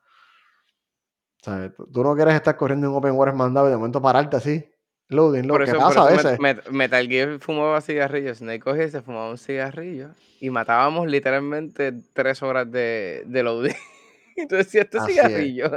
[1.41, 4.37] O sea, tú, no quieres estar corriendo en Open World mandado y de momento pararte
[4.37, 4.65] así.
[5.09, 6.37] Loading, lo que pasa a veces.
[6.39, 8.39] Met- Met- Metal Gear fumaba cigarrillos.
[8.39, 10.09] Snake cogía y se fumaba un cigarrillo.
[10.41, 13.75] Y matábamos literalmente tres horas de, de loading.
[14.35, 15.25] Entonces, si este Así es.
[15.25, 15.71] cigarrillo.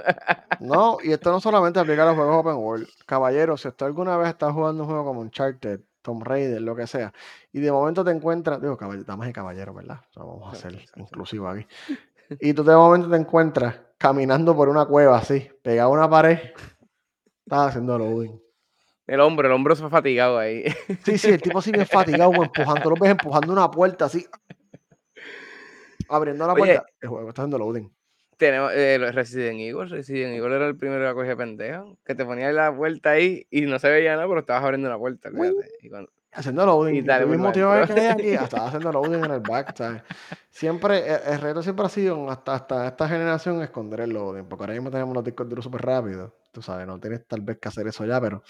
[0.59, 2.89] No, y esto no solamente aplica a los juegos open world.
[3.07, 6.87] Caballero, si usted alguna vez está jugando un juego como Uncharted, Tomb Raider, lo que
[6.87, 7.13] sea,
[7.53, 10.01] y de momento te encuentras, digo, caball- damas y caballeros, ¿verdad?
[10.09, 11.67] O sea, vamos a ser inclusivos aquí.
[12.41, 16.39] Y tú de momento te encuentras caminando por una cueva así, pegado a una pared,
[17.45, 18.41] estás haciendo loading.
[19.07, 20.65] El hombre, el hombre se fue fatigado ahí.
[21.05, 24.25] Sí, sí, el tipo así bien fatigado, empujando, lo ves empujando una puerta así,
[26.09, 26.75] abriendo la Oye.
[26.75, 27.93] puerta, el juego está haciendo loading.
[28.41, 29.91] Tenemos eh, los Resident Evil.
[29.91, 31.99] Resident Evil era el primero que cogía pendejo.
[32.07, 34.97] Que te ponía la puerta ahí y no se veía nada, pero estabas abriendo una
[34.99, 35.29] puerta.
[35.83, 36.95] Y cuando- haciendo loading.
[36.95, 37.95] Y por mismo ver dentro.
[37.95, 40.03] que hay aquí, hasta haciendo loading en el back, ¿sabes?
[40.49, 44.63] Siempre, el, el reto siempre ha sido, hasta, hasta esta generación, esconder el loading, porque
[44.63, 47.69] ahora mismo tenemos los discos duros súper rápidos, tú sabes, no tienes tal vez que
[47.69, 48.43] hacer eso ya, pero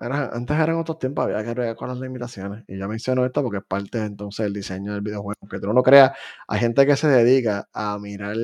[0.00, 3.42] era- antes eran otros tiempos, había que bregar con las limitaciones, y yo menciono esto
[3.42, 6.12] porque es parte entonces del diseño del videojuego, aunque tú no lo creas,
[6.48, 8.36] hay gente que se dedica a mirar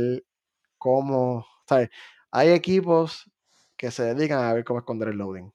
[0.82, 1.90] cómo, ¿sabes?
[2.32, 3.30] Hay equipos
[3.76, 5.52] que se dedican a ver cómo esconder el loading.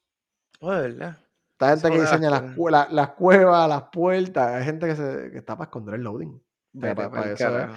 [0.61, 1.17] Oh, de verdad.
[1.53, 4.95] Esta Eso gente es que diseña las, la- las cuevas, las puertas, hay gente que,
[4.95, 6.29] se, que está para esconder el loading.
[6.29, 7.71] O sea, Vete pa- pa'l pa eso.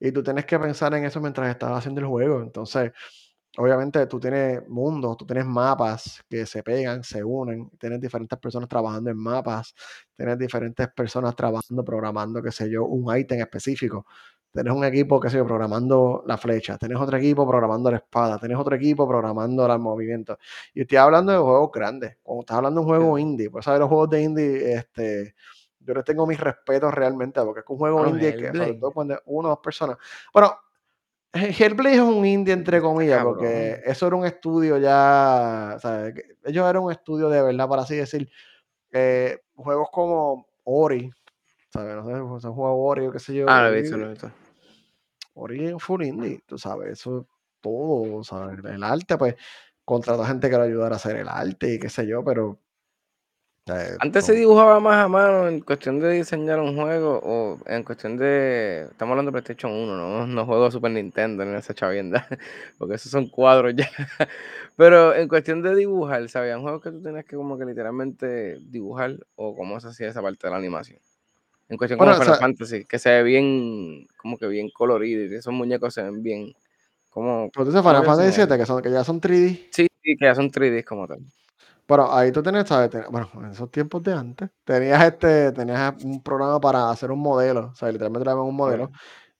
[0.00, 2.40] Y tú tienes que pensar en eso mientras estás haciendo el juego.
[2.42, 2.92] Entonces,
[3.58, 8.68] obviamente tú tienes mundos, tú tienes mapas que se pegan, se unen, tienes diferentes personas
[8.68, 9.74] trabajando en mapas,
[10.16, 14.06] tienes diferentes personas trabajando, programando, qué sé yo, un ítem específico.
[14.52, 18.38] Tienes un equipo, qué sé yo, programando la flecha, tienes otro equipo programando la espada,
[18.38, 20.38] tienes otro equipo programando los movimientos.
[20.72, 22.16] Y estoy hablando de juegos grandes.
[22.22, 23.22] Cuando estás hablando de un juego Sí.
[23.22, 25.34] indie, pues sabes, los juegos de indie, este,
[25.80, 29.20] yo les tengo mis respetos realmente, porque es un juego indie que, sobre todo cuando
[29.26, 29.98] uno o dos personas.
[30.32, 30.56] Bueno,
[31.32, 33.34] Hellblade es un indie entre comillas, cabrón.
[33.36, 35.76] porque eso era un estudio ya,
[36.44, 38.28] Ellos eran un estudio de verdad, para así decir.
[38.92, 41.10] eh, juegos como Ori,
[41.72, 41.96] ¿sabes?
[41.96, 43.46] No sé, se han jugado Ori o qué sé yo.
[43.48, 44.30] Ah, lo he visto, lo he visto.
[45.34, 47.26] Ori full indie, tú sabes, eso
[47.60, 48.58] todo, ¿sabes?
[48.64, 49.34] El arte, pues,
[49.84, 52.58] contrata gente que lo ayudara a hacer el arte y qué sé yo, pero.
[53.66, 57.82] eh, Antes se dibujaba más a mano en cuestión de diseñar un juego o en
[57.82, 58.86] cuestión de.
[58.90, 62.26] Estamos hablando de PlayStation 1, no, no juego Super Nintendo ni esa chavienda,
[62.78, 63.90] porque esos son cuadros ya.
[64.76, 69.16] Pero en cuestión de dibujar, ¿sabían juegos que tú tenías que como que literalmente dibujar
[69.34, 71.00] o cómo se hacía esa parte de la animación?
[71.68, 74.70] En cuestión Bueno, como o Final sea- Fantasy, que se ve bien, como que bien
[74.70, 76.52] colorido y esos muñecos se ven bien.
[77.10, 79.48] Como, Pero tú dices ¿cómo Final Fantasy que, son, que ya son 3D.
[79.72, 81.18] Sí, sí, que ya son 3D como tal.
[81.86, 82.90] Pero ahí tú tenías, ¿sabes?
[82.90, 87.20] Ten- bueno, en esos tiempos de antes, tenías este, tenías un programa para hacer un
[87.20, 88.90] modelo, o sea, literalmente le daban un modelo,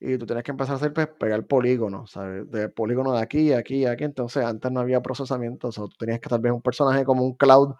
[0.00, 2.50] y tú tenías que empezar a hacer, pues, pegar polígonos, ¿sabes?
[2.50, 6.20] De polígono de aquí, aquí, aquí, entonces antes no había procesamiento, o sea, tú tenías
[6.20, 7.74] que tal vez un personaje como un cloud,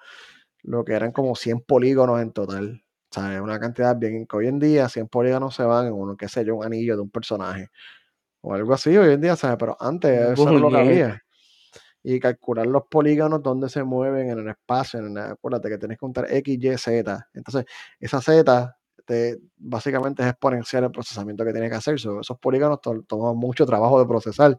[0.65, 2.83] lo que eran como 100 polígonos en total,
[3.17, 3.41] ¿sabes?
[3.41, 6.45] Una cantidad bien, que hoy en día 100 polígonos se van en uno, qué sé
[6.45, 7.69] yo, un anillo de un personaje,
[8.43, 9.57] o algo así hoy en día, ¿sabes?
[9.59, 11.23] Pero antes eso era lo que había
[12.03, 15.01] y calcular los polígonos donde se mueven en el espacio.
[15.01, 17.29] En el- acuérdate que tienes que contar X, Y, Z.
[17.35, 17.65] Entonces,
[17.99, 21.99] esa Z te, básicamente es exponencial el procesamiento que tiene que hacer.
[21.99, 24.57] So, esos polígonos to- toman mucho trabajo de procesar.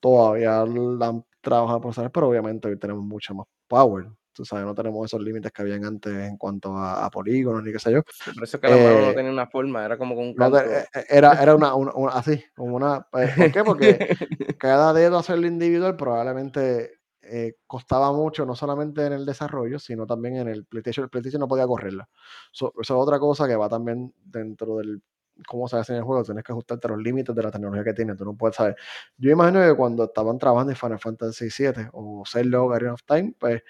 [0.00, 0.64] Todavía
[0.98, 4.06] dan trabajo de procesar, pero obviamente hoy tenemos mucho más power.
[4.38, 7.72] Tú sabes, no tenemos esos límites que habían antes en cuanto a, a polígonos ni
[7.72, 8.02] qué sé yo.
[8.34, 10.34] Por eso es que la mano no Eh, tenía una forma, era como con un
[10.36, 13.00] No eh, eh, era, era una, una- una- así, como una.
[13.10, 13.64] ¿Por qué?
[13.64, 13.98] Porque
[14.60, 20.36] cada dedo hacerlo individual probablemente eh, costaba mucho, no solamente en el desarrollo, sino también
[20.36, 21.02] en el PlayStation.
[21.04, 22.08] El PlayStation no podía correrla.
[22.52, 25.02] So- eso es otra cosa que va también dentro del
[25.46, 26.24] cómo se hace en el juego.
[26.24, 28.16] Tienes que ajustarte a los límites de la tecnología que tienes.
[28.16, 28.76] Tú no puedes saber.
[29.18, 33.34] Yo imagino que cuando estaban trabajando en Final Fantasy VII o Zelda Ocarina of Time,
[33.38, 33.62] pues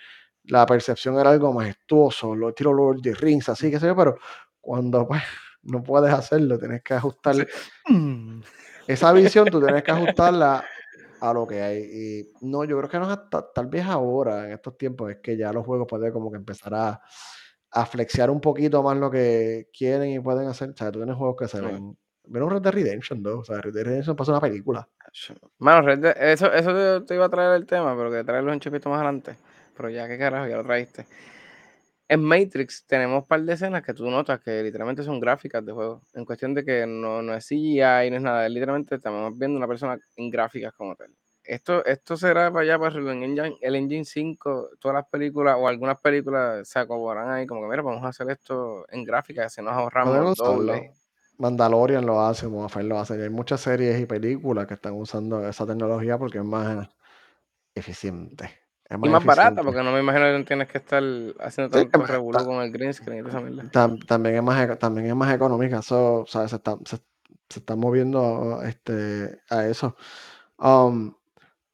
[0.48, 3.96] la percepción era algo majestuoso, lo estilo Lord of the Rings, así que sé yo,
[3.96, 4.16] pero
[4.60, 5.22] cuando pues
[5.62, 7.34] no puedes hacerlo, tienes que ajustar
[8.86, 10.64] esa visión tú tienes que ajustarla
[11.20, 11.78] a lo que hay.
[11.82, 15.18] Y no, yo creo que no es hasta, tal vez ahora, en estos tiempos, es
[15.18, 17.00] que ya los juegos pueden como que empezar a,
[17.72, 20.70] a flexear un poquito más lo que quieren y pueden hacer.
[20.70, 21.96] O sea, tú tienes juegos que se ven.
[22.30, 23.38] Un Red Dead Redemption 2.
[23.40, 24.88] O sea, Red Dead Redemption pasa una película.
[25.58, 28.52] Mano, Red Dead- eso, eso te, te iba a traer el tema, pero que traerlo
[28.52, 29.36] un chupito más adelante.
[29.78, 31.06] Pero ya, qué carajo, ya lo traíste.
[32.08, 35.72] En Matrix tenemos un par de escenas que tú notas que literalmente son gráficas de
[35.72, 36.02] juego.
[36.14, 38.48] En cuestión de que no, no es CGI, no es nada.
[38.48, 41.14] Literalmente estamos viendo una persona en gráficas como tal.
[41.44, 45.68] Esto, esto será para allá, para el Engine, el Engine 5, todas las películas o
[45.68, 49.62] algunas películas se acobarán ahí como que, mira, vamos a hacer esto en gráficas, así
[49.62, 50.64] nos ahorramos usarlo.
[50.64, 50.92] doble.
[51.38, 53.16] Mandalorian lo hace, Moffat lo hace.
[53.16, 56.88] y Hay muchas series y películas que están usando esa tecnología porque es más
[57.74, 58.67] eficiente.
[58.90, 61.02] Es Y más barata, porque no me imagino que tienes que estar
[61.40, 61.98] haciendo Sí, tanto
[62.32, 63.70] ta- con el green screen y esa mierda.
[63.70, 66.50] tam- también es más también es más económica eso ¿sabes?
[66.50, 66.96] Se, está, se,
[67.48, 69.96] se está moviendo este, a eso
[70.58, 71.14] um,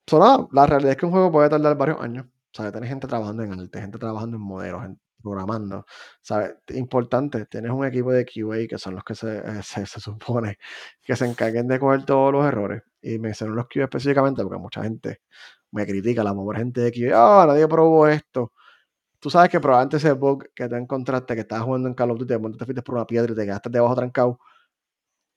[0.07, 2.72] so, nada, la realidad es que un juego puede tardar varios años ¿sabes?
[2.72, 5.87] tienes gente trabajando en arte gente trabajando en modelos gente programando
[6.22, 6.55] ¿sabes?
[6.70, 10.59] importante tienes un equipo de QA que son los que se, eh, se, se supone
[11.03, 14.83] que se encarguen de coger todos los errores y menciono los QA específicamente porque mucha
[14.83, 15.20] gente
[15.75, 18.53] me critica la pobre gente de QA ah nadie probó esto
[19.25, 22.19] Tú sabes que probablemente ese bug que te encontraste, que estabas jugando en Call of
[22.19, 24.39] Duty, de momento te fuiste por una piedra y te quedaste debajo trancado,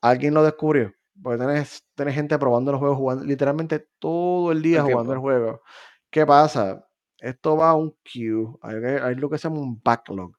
[0.02, 0.92] alguien lo descubrió.
[1.24, 5.20] Porque tenés, tenés gente probando los juegos, jugando literalmente todo el día El jugando el
[5.20, 5.62] juego.
[6.10, 6.86] ¿Qué pasa?
[7.18, 10.34] Esto va a un queue, hay, hay lo que se llama un backlog.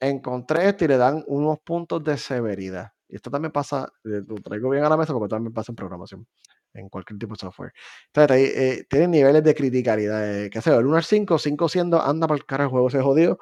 [0.00, 2.90] Encontré esto y le dan unos puntos de severidad.
[3.08, 6.26] Y esto también pasa, lo traigo bien a la mesa porque también pasa en programación,
[6.74, 7.72] en cualquier tipo de software.
[8.12, 10.44] Entonces, eh, tienen niveles de criticalidad.
[10.44, 10.78] eh, ¿Qué sé yo?
[10.78, 13.38] El 1 al 5, 5 siendo anda para el cara el juego se jodió.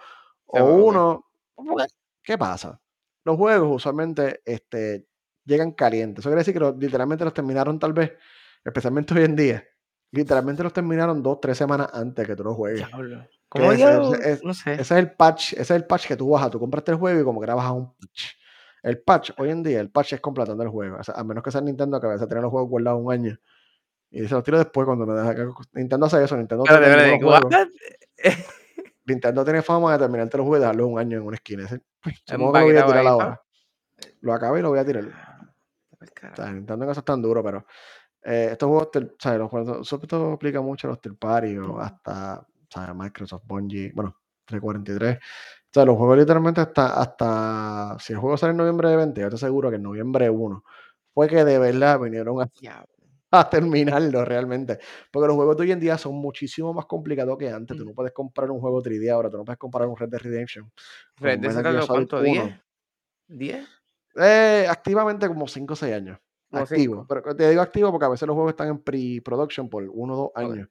[0.47, 0.83] O va, ok.
[0.83, 1.25] uno,
[1.57, 2.81] pues, ¿qué pasa?
[3.25, 5.07] Los juegos usualmente este,
[5.45, 6.23] llegan calientes.
[6.23, 8.13] Eso quiere decir que los- literalmente los terminaron tal vez,
[8.65, 9.65] especialmente hoy en día,
[10.11, 12.83] literalmente los terminaron dos, tres semanas antes que tú los juegues.
[13.51, 14.73] ¿Cómo ese- es- No sé.
[14.75, 16.51] ese es el patch, ese es el patch que tú bajas.
[16.51, 18.33] Tú compraste el juego y como que bajas un patch.
[18.89, 20.97] El patch, hoy en día, el patch es completando el juego.
[20.99, 23.13] O sea, a menos que sea Nintendo, que a veces tiene los juegos guardados un
[23.13, 23.39] año.
[24.11, 26.39] Y se los tiro después cuando me deja que Nintendo hace eso.
[26.39, 27.41] Nintendo juegos.
[29.05, 31.67] Nintendo tiene fama de terminarte los juegos y dejarlos un año en una esquina.
[32.03, 33.43] Pues, supongo que lo voy a tirar ahora.
[34.21, 35.05] Lo acabé y lo voy a tirar.
[35.05, 37.67] O sea, Nintendo en eso es tan duro, pero
[38.23, 42.41] eh, estos juegos, o sea, los esto aplica mucho a los third party o hasta,
[42.41, 45.19] o sea, Microsoft, Bungie, bueno, 343.
[45.71, 49.21] O sea, los juegos literalmente hasta, hasta, si el juego sale en noviembre de 20,
[49.21, 50.65] yo estoy seguro que en noviembre 1
[51.13, 52.37] fue que de verdad vinieron
[53.31, 54.79] a, terminarlo realmente.
[55.13, 57.77] Porque los juegos de hoy en día son muchísimo más complicados que antes.
[57.77, 57.89] Tú Mm.
[57.89, 60.73] no puedes comprar un juego 3D ahora, tú no puedes comprar un Red Dead Redemption.
[61.19, 62.25] Red Dead Solid cuánto, 1.
[62.25, 62.63] ¿10?
[63.29, 63.69] ¿10?
[64.17, 66.19] Eh, activamente como 5 o 6 años.
[66.51, 66.95] Como Activo.
[66.95, 67.07] cinco.
[67.09, 70.17] Pero te digo activo porque a veces los juegos están en pre-production por 1 o
[70.17, 70.39] 2 Ok.
[70.39, 70.69] años.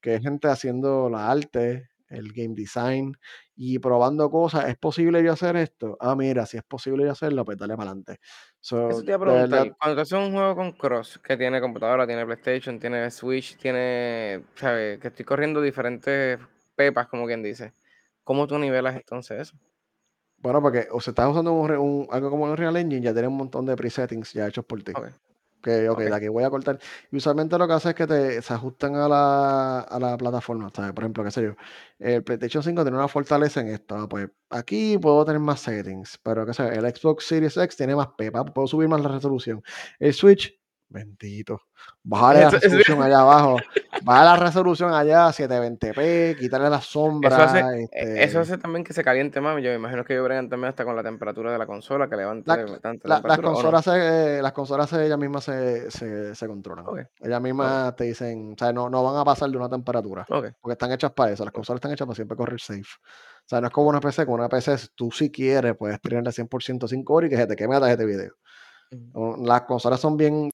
[0.00, 3.14] Que es gente haciendo la arte, el game design
[3.54, 4.68] y probando cosas.
[4.68, 5.96] ¿Es posible yo hacer esto?
[6.00, 8.18] Ah, mira, si es posible yo hacerlo, pues dale para adelante.
[8.86, 12.06] Eso te iba a preguntar, cuando tú haces un juego con Cross, que tiene computadora,
[12.06, 14.98] tiene PlayStation, tiene Switch, tiene, ¿sabes?
[15.00, 16.38] Que estoy corriendo diferentes
[16.76, 17.72] pepas, como quien dice.
[18.24, 19.58] ¿Cómo tú nivelas entonces eso?
[20.38, 23.28] Bueno, porque o se estás usando un, un- algo como un Real Engine, ya tiene
[23.28, 24.98] un montón de presettings ya hechos por ti.
[25.64, 26.04] Que, ok, Ok.
[26.04, 26.78] de aquí voy a cortar.
[27.10, 30.70] Y usualmente lo que hace es que te, se ajustan a la, a la plataforma.
[30.74, 30.92] ¿sabes?
[30.92, 31.54] Por ejemplo, qué sé yo.
[31.98, 33.96] El PlayStation 5 tiene una fortaleza en esto.
[33.96, 36.18] ah, Pues aquí puedo tener más settings.
[36.22, 38.44] Pero qué sé yo, el Xbox Series X tiene más pepa.
[38.44, 39.62] Puedo subir más la resolución.
[39.98, 40.60] El Switch,
[40.94, 41.60] bendito.
[42.04, 43.56] Bajarle la Eso- eso- resolución allá abajo.
[44.04, 46.36] Bajar la resolución allá a 720p.
[46.38, 47.28] Quitarle la sombra.
[47.30, 49.56] Eso hace, eh, este, eso hace también que se caliente más.
[49.62, 52.16] Yo me imagino que ellos bregan también hasta con la temperatura de la consola, que
[52.16, 56.46] levante La- bastante La- las, consolas se, las consolas se- ellas mismas se, se, se
[56.46, 56.86] controlan.
[57.20, 60.54] Ellas mismas te dicen, o sea, no, no van a pasar de una temperatura, porque
[60.72, 61.44] están hechas para eso.
[61.44, 62.80] Las consolas están hechas para siempre correr safe.
[62.82, 66.30] O sea, no es como una PC, con una PC tú si quieres puedes tenerla
[66.32, 68.32] 100% 5 horas y que se te queme la tarjeta de video.
[69.44, 70.50] Las consolas son bien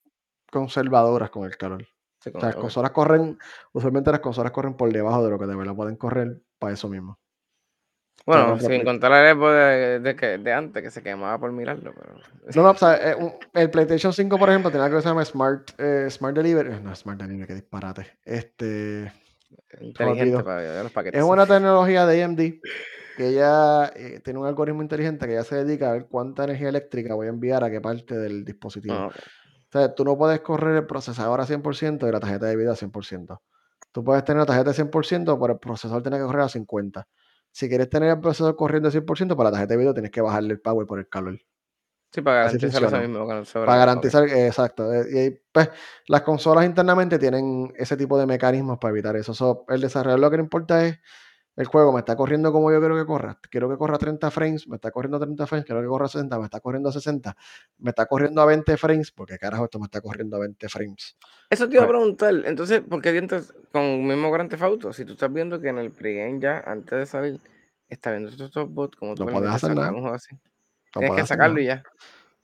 [0.51, 1.87] conservadoras con el calor.
[2.21, 3.39] Sí, O sea, las consolas corren,
[3.73, 6.89] usualmente las consolas corren por debajo de lo que de verdad pueden correr para eso
[6.89, 7.19] mismo.
[8.27, 11.95] Bueno, sin contar época de, de, que, de antes, que se quemaba por mirarlo.
[11.95, 12.15] Pero...
[12.55, 13.17] No, no, o sea, eh,
[13.55, 16.75] el PlayStation 5, por ejemplo, tiene algo que se llama Smart, eh, Smart Delivery.
[16.75, 18.19] eh, No, Smart Delivery, qué disparate.
[18.25, 19.11] Este,
[19.81, 21.21] Inteligente para los paquetes.
[21.21, 22.41] es una tecnología de AMD
[23.17, 26.69] que ella eh, tiene un algoritmo inteligente que ya se dedica a ver cuánta energía
[26.69, 28.95] eléctrica voy a enviar a qué parte del dispositivo.
[28.95, 29.11] Ah.
[29.73, 32.73] O sea, tú no puedes correr el procesador a 100% y la tarjeta de video
[32.73, 33.41] a 100%.
[33.93, 37.07] Tú puedes tener la tarjeta a 100%, pero el procesador tiene que correr a 50%.
[37.53, 40.21] Si quieres tener el procesador corriendo a 100%, para la tarjeta de video tienes que
[40.21, 41.39] bajarle el power por el calor.
[42.13, 43.27] Sí, para garantizar eso mismo.
[43.27, 44.93] Para garantizar, eh, exacto.
[44.93, 45.71] eh, Y pues,
[46.09, 49.33] las consolas internamente tienen ese tipo de mecanismos para evitar eso.
[49.35, 50.99] So, el desarrollador lo que le importa es
[51.57, 53.39] el juego me está corriendo como yo quiero que corra.
[53.51, 56.09] Quiero que corra 30 frames, me está corriendo a 30 frames, quiero que corra a
[56.09, 57.37] 60, me está corriendo a 60,
[57.79, 61.17] me está corriendo a 20 frames, porque carajo esto me está corriendo a 20 frames.
[61.51, 64.63] Eso te iba a Pues- preguntar, entonces, ¿por qué dientes con el mismo Grand Theft
[64.63, 64.93] Auto?
[64.93, 67.41] Si tú estás viendo que en el pregame ya, antes de salir,
[67.89, 69.91] está viendo estos bots, como tú No puedes hacer nada.
[69.91, 70.35] un juego así.
[70.95, 71.63] No Tienes que sacarlo nada.
[71.63, 71.83] y ya.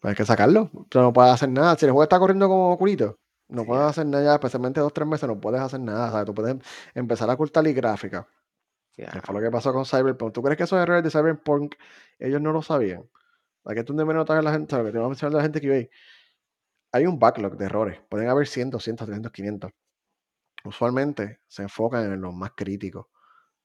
[0.01, 0.71] Pues hay que sacarlo.
[0.89, 1.77] Tú no puedes hacer nada.
[1.77, 5.07] Si el juego está corriendo como culito, no Sí, puedes hacer nada especialmente dos, tres
[5.09, 6.11] meses, no puedes hacer nada.
[6.11, 6.27] ¿sabes?
[6.27, 6.57] Tú puedes
[6.95, 8.27] empezar a ocultar la gráfica.
[8.97, 9.11] Ya.
[9.11, 10.33] Que fue lo que pasó con Cyberpunk.
[10.33, 11.75] ¿Tú crees que esos errores de Cyberpunk
[12.19, 13.09] ellos no lo sabían?
[13.65, 14.71] ¿A qué tú de menos la gente?
[14.71, 14.87] ¿sabes?
[14.87, 15.91] Que te voy a mencionar a la gente que ve.
[16.93, 18.01] Hay un backlog de errores.
[18.09, 19.71] Pueden haber 100, 200, 300, 500.
[20.65, 23.07] Usualmente se enfocan en los más críticos.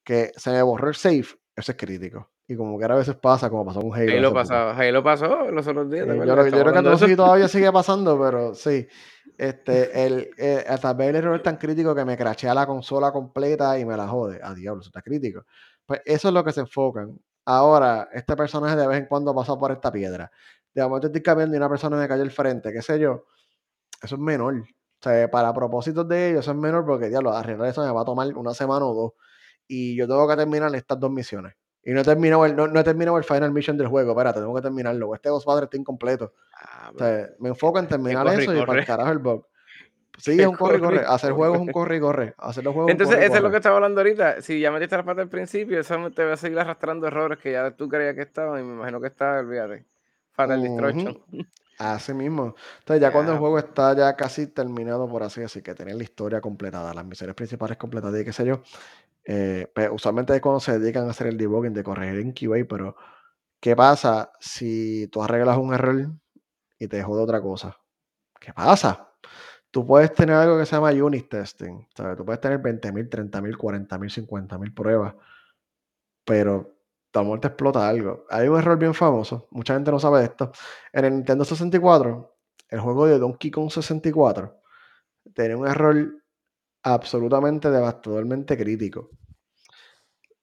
[0.03, 2.31] Que se me borró el save, eso es crítico.
[2.51, 4.11] Y como que a veces pasa, como pasó con Halo.
[4.11, 4.73] Ahí lo hace poco.
[5.03, 7.15] pasó, pasó los otros días, ¿te Eh, yo, creo- yo Estamos creo que todo sí
[7.15, 8.85] todavía sigue pasando, pero sí.
[9.37, 13.13] Este, el, eh, hasta ver el error es tan crítico que me crachea la consola
[13.13, 14.41] completa y me la jode.
[14.43, 15.45] A diablo, eso está crítico.
[15.85, 17.17] Pues eso es lo que se enfocan.
[17.45, 20.29] Ahora, este personaje de vez en cuando pasa por esta piedra.
[20.73, 23.27] De momento estoy cambiando y una persona me cayó al frente, qué sé yo.
[24.03, 24.55] Eso es menor.
[24.55, 28.01] O sea, para propósitos de ellos, eso es menor porque, diablo, arreglar eso me va
[28.01, 29.11] a tomar una semana o dos.
[29.69, 31.53] Y yo tengo que terminar estas dos misiones.
[31.83, 34.11] Y no he terminado el, no, no he terminado el final mission del juego.
[34.11, 35.15] Espérate, tengo que terminarlo.
[35.15, 36.33] Este Ghostbusters está incompleto.
[36.53, 39.45] Ah, O sea, me enfoco en terminar corre eso y para el carajo el bug.
[40.17, 41.03] Sí, es un corre y corre.
[41.07, 42.35] Hacer juegos es un corre y corre.
[42.37, 44.41] Hacer los juegos Entonces, eso es lo que estaba hablando ahorita.
[44.41, 47.53] Si ya metiste la pata al principio, eso te va a seguir arrastrando errores que
[47.53, 49.85] ya tú creías que estaban y me imagino que está, olvídate.
[50.33, 51.17] Fatal Destruction.
[51.31, 51.45] Ujú,
[51.79, 52.55] Así mismo.
[52.79, 56.03] Entonces, ya cuando el juego está ya casi terminado, por así decir, que tener la
[56.03, 58.61] historia completada, las misiones principales completadas y qué sé yo,
[59.25, 62.65] eh, pues, usualmente es cuando se dedican a hacer el debugging de corregir en QA,
[62.67, 62.95] pero
[63.59, 66.11] ¿qué pasa si tú arreglas un error
[66.79, 67.77] y te jode otra cosa?
[68.39, 69.09] ¿Qué pasa?
[69.71, 72.17] Tú puedes tener algo que se llama unit testing, ¿sabes?
[72.17, 75.15] Tú puedes tener 20.000, 30.000, 40.000, 50.000 pruebas,
[76.25, 76.75] pero
[77.11, 78.25] de te explota algo.
[78.29, 80.51] Hay un error bien famoso, mucha gente no sabe de esto.
[80.93, 82.35] En el Nintendo 64,
[82.69, 84.57] el juego de Donkey Kong 64
[85.33, 86.20] tenía un error
[86.83, 89.09] absolutamente devastadormente crítico.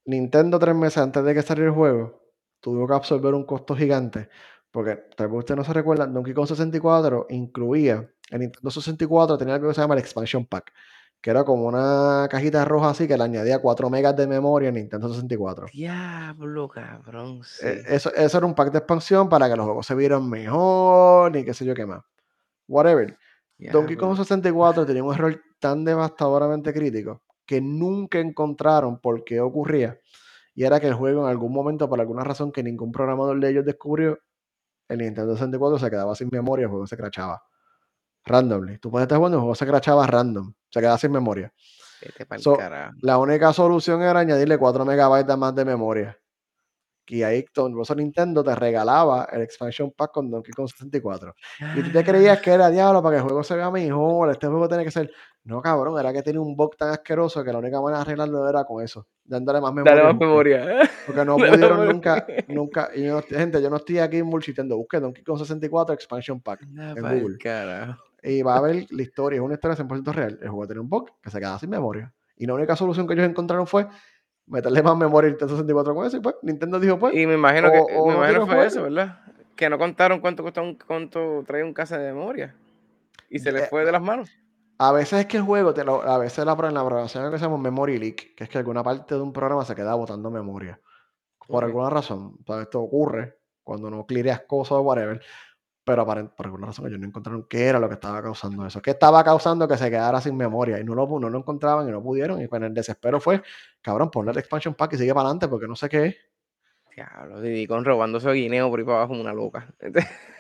[0.07, 2.23] Nintendo tres meses antes de que saliera el juego
[2.61, 4.29] tuvo que absorber un costo gigante
[4.71, 9.55] porque tal vez ustedes no se recuerdan, Donkey Kong 64 incluía, el Nintendo 64 tenía
[9.55, 10.73] algo que se llama el Expansion Pack,
[11.21, 14.73] que era como una cajita roja así que le añadía 4 megas de memoria a
[14.73, 15.67] Nintendo 64.
[15.73, 17.67] Diablo, cabrón, sí.
[17.67, 21.35] Eh, Eso, eso era un pack de expansión para que los juegos se vieran mejor
[21.37, 22.05] y qué sé yo qué más.
[22.69, 23.19] Whatever.
[23.59, 24.25] Donkey Kong Diablo.
[24.25, 29.99] 64 tenía un error tan devastadoramente crítico que nunca encontraron por qué ocurría.
[30.55, 33.51] Y era que el juego en algún momento, por alguna razón que ningún programador de
[33.51, 34.19] ellos descubrió,
[34.89, 37.43] el Nintendo 64 se quedaba sin memoria, el juego se crachaba.
[38.25, 38.79] Randomly.
[38.79, 40.53] Tú puedes estar jugando, el juego se crachaba random.
[40.69, 41.53] Se quedaba sin memoria.
[42.39, 42.59] So,
[43.01, 46.19] la única solución era añadirle 4 megabytes más de memoria.
[47.09, 47.45] Y ahí
[47.83, 51.35] eso Nintendo te regalaba el expansion pack con Donkey Kong 64.
[51.77, 54.31] Y tú te creías que era diablo para que el juego se vea mejor.
[54.31, 55.11] Este juego tiene que ser.
[55.45, 58.49] No, cabrón, era que tenía un bug tan asqueroso que la única manera de arreglarlo
[58.49, 59.95] era con eso, dándole más memoria.
[59.95, 60.91] Dale al más memoria.
[61.07, 62.91] Porque no pudieron nunca, nunca.
[62.95, 64.77] Y yo gente, yo no estoy aquí bullshitando.
[64.77, 67.39] Busque Donkey Kong 64 expansion pack en Google.
[67.39, 68.03] carajo.
[68.23, 70.39] Y va a ver la historia, es una historia 100% real.
[70.43, 72.13] El juego tenía un bug que se quedaba sin memoria.
[72.37, 73.87] Y la única solución que ellos encontraron fue
[74.49, 76.17] meterle más memoria al Nintendo 64 con eso.
[76.17, 78.67] Y pues Nintendo dijo, pues, Y me imagino o, que, o me no imagino fue
[78.67, 79.21] eso, ¿verdad?
[79.57, 82.55] Que no contaron cuánto costó un, cuánto trae un casa de memoria.
[83.31, 84.31] Y se les Eh, fue de las manos.
[84.79, 87.39] A veces es que el juego, te lo- a veces la, en la programación que
[87.39, 90.31] se llama memory leak, que es que alguna parte de un programa se queda botando
[90.31, 90.81] memoria.
[91.47, 92.37] Por alguna razón.
[92.41, 95.21] O sea, esto ocurre cuando no cleareas cosas o whatever.
[95.89, 98.83] Pero aparent- por alguna razón ellos no encontraron qué era lo que estaba causando eso.
[98.83, 100.79] ¿Qué estaba causando que se quedara sin memoria?
[100.79, 102.43] Y no lo, no lo encontraban y no pudieron.
[102.43, 103.43] Y pues en el desespero fue,
[103.81, 106.17] cabrón, ponle el expansion pack y sigue para adelante porque no sé qué es.
[106.95, 109.67] Diablo, Diddy con robándose guineo por ahí para abajo como una loca.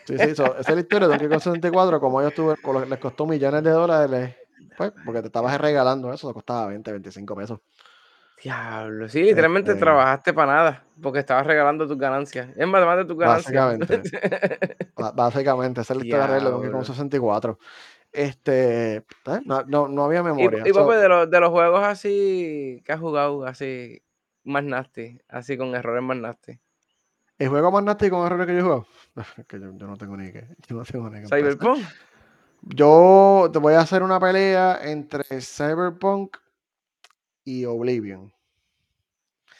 [0.05, 2.85] Sí, sí, so- esa es la historia de Donkey Kong 64, como ellos con lo-
[2.85, 4.37] les costó millones de dólares,
[4.77, 7.61] pues, porque te estabas regalando eso, te costaba 20, 25 pesos.
[8.42, 12.48] Diablo, sí, literalmente Este, trabajaste para nada, porque estabas regalando tus ganancias.
[12.57, 13.53] Es más, además de tus ganancias.
[13.53, 14.03] Básicamente.
[15.14, 15.99] Básicamente, esa es
[16.43, 16.84] Donkey Kong Diablo.
[16.84, 17.59] 64.
[18.12, 19.05] Este, ¿eh?
[19.45, 20.62] no, no, no había Y, memoria.
[20.66, 24.03] y So, papi, de los, de los juegos así que has jugado, así
[24.45, 26.59] más nasty, así con errores más nasty.
[27.39, 28.86] el juego más nasty con errores que yo juego,
[29.49, 31.26] que yo, yo no tengo ni que, yo no tengo ni que.
[31.28, 31.80] Cyberpunk.
[32.62, 36.36] Yo te voy a hacer una pelea entre Cyberpunk
[37.49, 38.30] y Oblivion.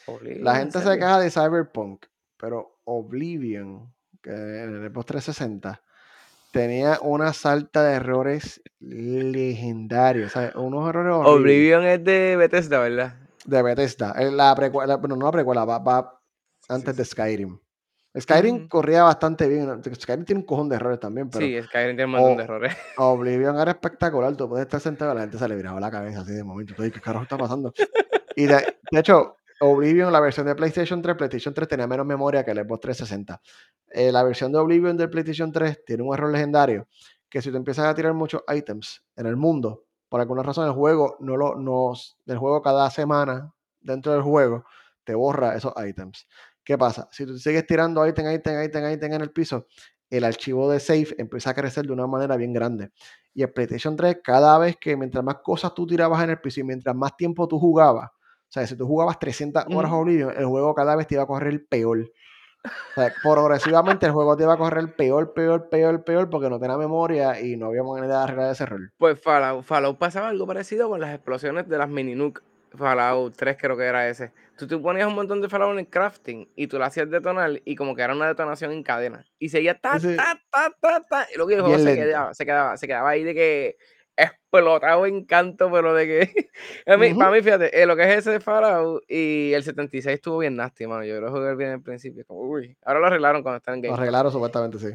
[0.05, 2.05] La Oblivion, ¿en gente se queja de Cyberpunk,
[2.37, 5.81] pero Oblivion, que en el Xbox 360,
[6.51, 10.33] tenía una salta de errores legendarios.
[10.55, 11.41] Unos errores horribles.
[11.41, 13.15] Oblivion es de Bethesda, ¿verdad?
[13.45, 14.13] de Bethesda.
[14.19, 16.21] Eh, La precuela, bueno, no la precuela, va, va
[16.67, 17.57] antes de Skyrim.
[18.17, 18.69] Skyrim Ujú.
[18.69, 19.67] corría bastante bien.
[19.67, 19.81] ¿no?
[19.83, 22.77] Skyrim tiene un cojón de errores también, pero Sí, Skyrim tiene un montón de errores.
[22.97, 24.35] Oblivion era espectacular.
[24.35, 26.73] Tú puedes estar sentado y la gente se le viraba la cabeza así de momento.
[26.73, 27.73] Tú dices, ¿qué carajo está pasando?
[28.35, 32.43] Y de, de hecho, Oblivion, la versión de PlayStation 3, PlayStation 3 tenía menos memoria
[32.43, 33.41] que el Xbox 360.
[33.91, 36.87] Eh, la versión de Oblivion del PlayStation 3 tiene un error legendario
[37.29, 40.73] que si tú empiezas a tirar muchos items en el mundo, por alguna razón el
[40.73, 44.65] juego no lo nos el juego cada semana dentro del juego
[45.03, 46.27] te borra esos items.
[46.69, 47.09] ¿Qué pasa?
[47.11, 49.65] Si tú sigues tirando item, item, item, item en el piso,
[50.07, 52.91] el archivo de save empieza a crecer de una manera bien grande.
[53.33, 56.59] Y el PlayStation 3, cada vez que mientras más cosas tú tirabas en el piso
[56.59, 60.01] y mientras más tiempo tú jugabas, o sea, si tú jugabas 300 horas Ujú.
[60.01, 62.11] Oblivion, el juego cada vez te iba a correr peor.
[62.63, 66.59] O sea, progresivamente el juego te iba a correr peor, peor, peor, peor, porque no
[66.59, 68.91] tenía memoria y no había manera de arreglar ese error.
[68.99, 72.43] Pues Fallout, Fallout pasaba algo parecido con las explosiones de las mini nuke.
[72.77, 74.31] Fallout 3 creo que era ese.
[74.57, 77.61] Tú te ponías un montón de Fallout en el crafting y tú lo hacías detonar
[77.63, 79.25] y como que era una detonación en cadena.
[79.39, 81.27] Y seguía ta, ta, ta, ta, ta.
[81.33, 83.77] Y luego el juego se quedaba, se quedaba, se quedaba ahí de que
[84.17, 86.49] explotado en canto, pero de que...
[86.91, 87.19] a mí, Ujú.
[87.19, 90.55] Para mí, fíjate, eh, lo que es ese de Fallout y el 76 estuvo bien
[90.57, 91.05] nasty, mano.
[91.05, 92.25] Yo lo jugué bien al principio.
[92.25, 93.99] Como, uy, ahora lo arreglaron cuando están en Lo Game Pass.
[94.01, 94.87] arreglaron supuestamente, sí.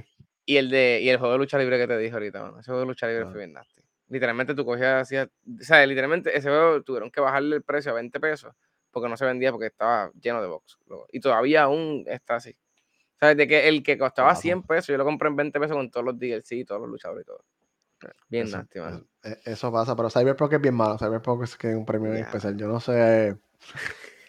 [0.47, 2.61] Y el de y el juego de lucha libre que te dije ahorita, mano.
[2.61, 3.31] Ese juego de lucha libre Ah.
[3.31, 3.83] fue bien nasty.
[4.09, 7.95] Literalmente tú cogías, hacías, o sea, literalmente ese juego tuvieron que bajarle el precio a
[7.95, 8.53] 20 pesos
[8.91, 10.79] porque no se vendía porque estaba lleno de box.
[11.11, 12.57] Y todavía aún está así.
[13.19, 13.37] ¿Sabes?
[13.37, 14.43] De que el que costaba Pasa.
[14.43, 16.91] 100 pesos, yo lo compré en 20 pesos con todos los DLC y todos los
[16.91, 17.45] luchadores y todo.
[18.29, 18.97] Bien Eso, nasty, mano.
[19.23, 20.99] eso- e- eso pasa, pero Cyberpunk es bien malo.
[20.99, 22.21] Cyberpunk es que es un premio Ya.
[22.21, 22.57] especial.
[22.57, 23.37] Yo no sé.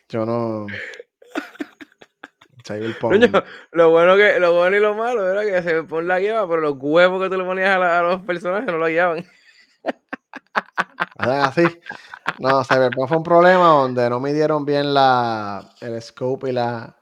[0.07, 0.65] Yo no.
[2.65, 3.35] Cyberpunk.
[3.71, 6.61] Lo bueno que, lo bueno y lo malo era que se pone la guiaba, pero
[6.61, 9.23] los huevos que tú le ponías a, la- a los personajes no lo guiaban.
[11.31, 11.79] Así.
[12.39, 16.95] No, Cyberpunk fue un problema donde no midieron bien la, el scope y la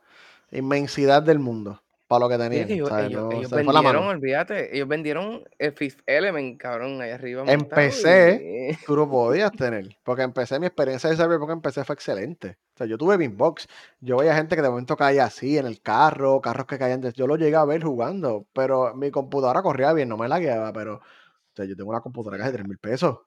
[0.51, 2.69] inmensidad del mundo para lo que tenían.
[2.69, 2.89] ellos,
[3.51, 7.43] vendieron, olvídate, ellos vendieron el Fifth Element, cabrón, ahí arriba
[8.71, 9.97] y- tú lo podías tener.
[10.03, 12.57] Porque en PC, mi experiencia de Cyberpunk en PC fue excelente.
[12.75, 13.67] O sea, yo tuve Beambox.
[13.99, 17.01] Yo veía gente que de momento caía así en el carro, carros que caían.
[17.13, 20.71] Yo lo llegué a ver jugando, pero mi computadora corría bien, no me la guiaba.
[20.73, 21.01] Pero, o
[21.55, 23.17] sea, yo tengo una computadora que de 3 mil pesos.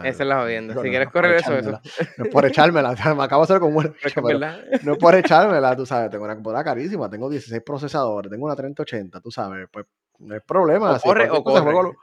[0.00, 0.72] Esa es la jodienda.
[0.74, 1.70] Si no- quieres no correr eso, eso.
[2.18, 2.90] No es por echármela.
[2.90, 3.62] o sea, me acabo de hacer
[4.04, 4.58] es que pero verdad.
[4.84, 6.10] no es por echármela, tú sabes.
[6.10, 7.10] Tengo una computadora carísima.
[7.10, 8.30] Tengo 16 procesadores.
[8.30, 9.68] Tengo una 3080, tú sabes.
[9.70, 9.86] Pues
[10.18, 10.92] no hay problema.
[10.96, 11.60] O corre o corre.
[11.72, 11.94] juego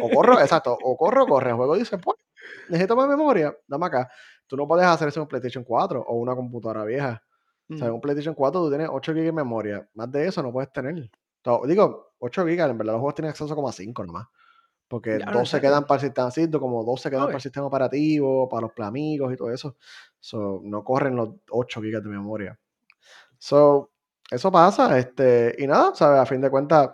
[0.00, 1.50] o corro, exacto, o corro o corre.
[1.50, 2.18] El juego dice, pues,
[2.68, 4.08] necesito más memoria, dame acá.
[4.46, 7.22] Tú no puedes hacer eso en un PlayStation 4 o una computadora vieja.
[7.70, 7.94] O sea, en Ujú.
[7.96, 9.88] un PlayStation 4 tú tienes 8 GB de memoria.
[9.94, 11.10] Más de eso no puedes tener.
[11.66, 14.26] Digo, 8 GB, en verdad los juegos tienen acceso como a 5 nomás.
[14.92, 15.70] Porque ¿en 12 serio?
[15.70, 19.36] quedan para el sistema, como 12 quedan para el sistema operativo, para los amigos y
[19.38, 19.76] todo eso.
[20.20, 22.60] So, no corren los 8 GB de memoria.
[23.38, 23.90] So,
[24.30, 26.20] eso pasa, este, y nada, ¿sabes?
[26.20, 26.90] A fin de cuentas,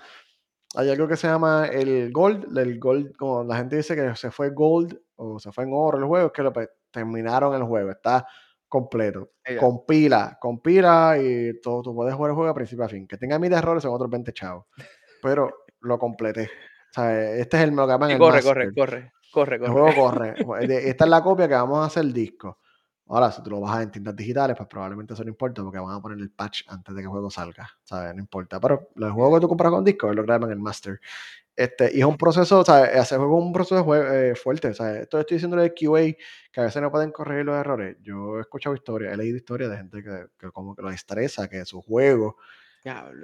[0.77, 4.31] hay algo que se llama el gold, el gold, como la gente dice que se
[4.31, 7.65] fue gold o se fue en oro el juego, es que lo, pues, terminaron el
[7.65, 8.25] juego, está
[8.69, 9.33] completo.
[9.59, 13.09] Compila, compila y todo, tú puedes jugar el juego a principio a fin.
[13.09, 14.67] Que tenga mil errores son otros 20 chavos,
[15.21, 16.49] pero lo completé.
[16.97, 18.75] Este es el, Y el corre, corre, master.
[18.75, 19.73] corre, corre, El corre.
[19.73, 20.35] juego corre.
[20.69, 22.59] De- Esta es la copia que vamos a hacer disco.
[23.11, 25.95] Ahora, si tú lo bajas en tiendas digitales, pues probablemente eso no importa porque van
[25.97, 27.67] a poner el patch antes de que el juego salga.
[27.85, 28.15] ¿sabes?
[28.15, 28.61] No importa.
[28.61, 31.01] Pero el juego que tú compras con disco es lo que llaman el master.
[31.57, 34.69] Este, y es un proceso, o sea, hacer juego es un proceso eh, fuerte.
[34.69, 36.17] O sea, esto estoy diciendo de QA,
[36.53, 37.97] que a veces no pueden corregir los errores.
[38.03, 41.49] Yo he escuchado historias, he leído historias de gente que, que como que lo estresa,
[41.49, 42.37] que su juego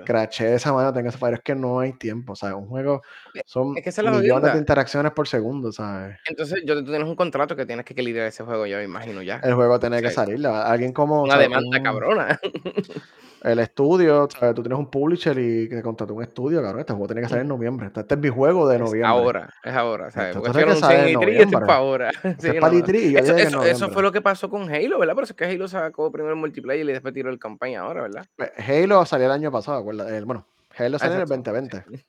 [0.05, 1.37] Crachee de esa manera, tenga ese fallo.
[1.37, 3.03] Es que no hay tiempo, o sea, un juego
[3.47, 6.19] son Es que esa es la millones de interacciones por segundo, ¿sabes?
[6.27, 9.23] Entonces, yo, tú tienes un contrato que tienes que lidiar ese juego, yo me imagino
[9.23, 9.41] ya.
[9.43, 10.15] El juego tiene que Sí.
[10.17, 10.41] salir.
[10.41, 11.49] la- Alguien como Una ¿sabes?
[11.49, 12.41] demanda un- cabrona.
[13.45, 14.55] el estudio, ¿sabes?
[14.55, 16.81] tú tienes un publisher y que contrató un estudio, cabrón.
[16.81, 17.87] Este juego tiene que salir en noviembre.
[17.89, 19.07] Este, este es mi juego de Es noviembre.
[19.07, 20.35] ahora, es ahora, ¿sabes?
[20.35, 22.11] Porque si que salir anuncian en E3, esto es para ahora.
[22.13, 22.79] Sí, es no, para no.
[22.79, 25.15] el E3 y yo Eso, que fue lo que pasó con Halo, ¿verdad?
[25.15, 28.01] Por eso es que Halo sacó primero el multiplayer y después tiró el campaña ahora,
[28.03, 28.25] ¿verdad?
[28.37, 30.17] Pues, Halo salió el año pasado, acuérdate.
[30.17, 31.53] El- bueno, Halo Ah, salió en el exacto.
[31.53, 32.05] 2020.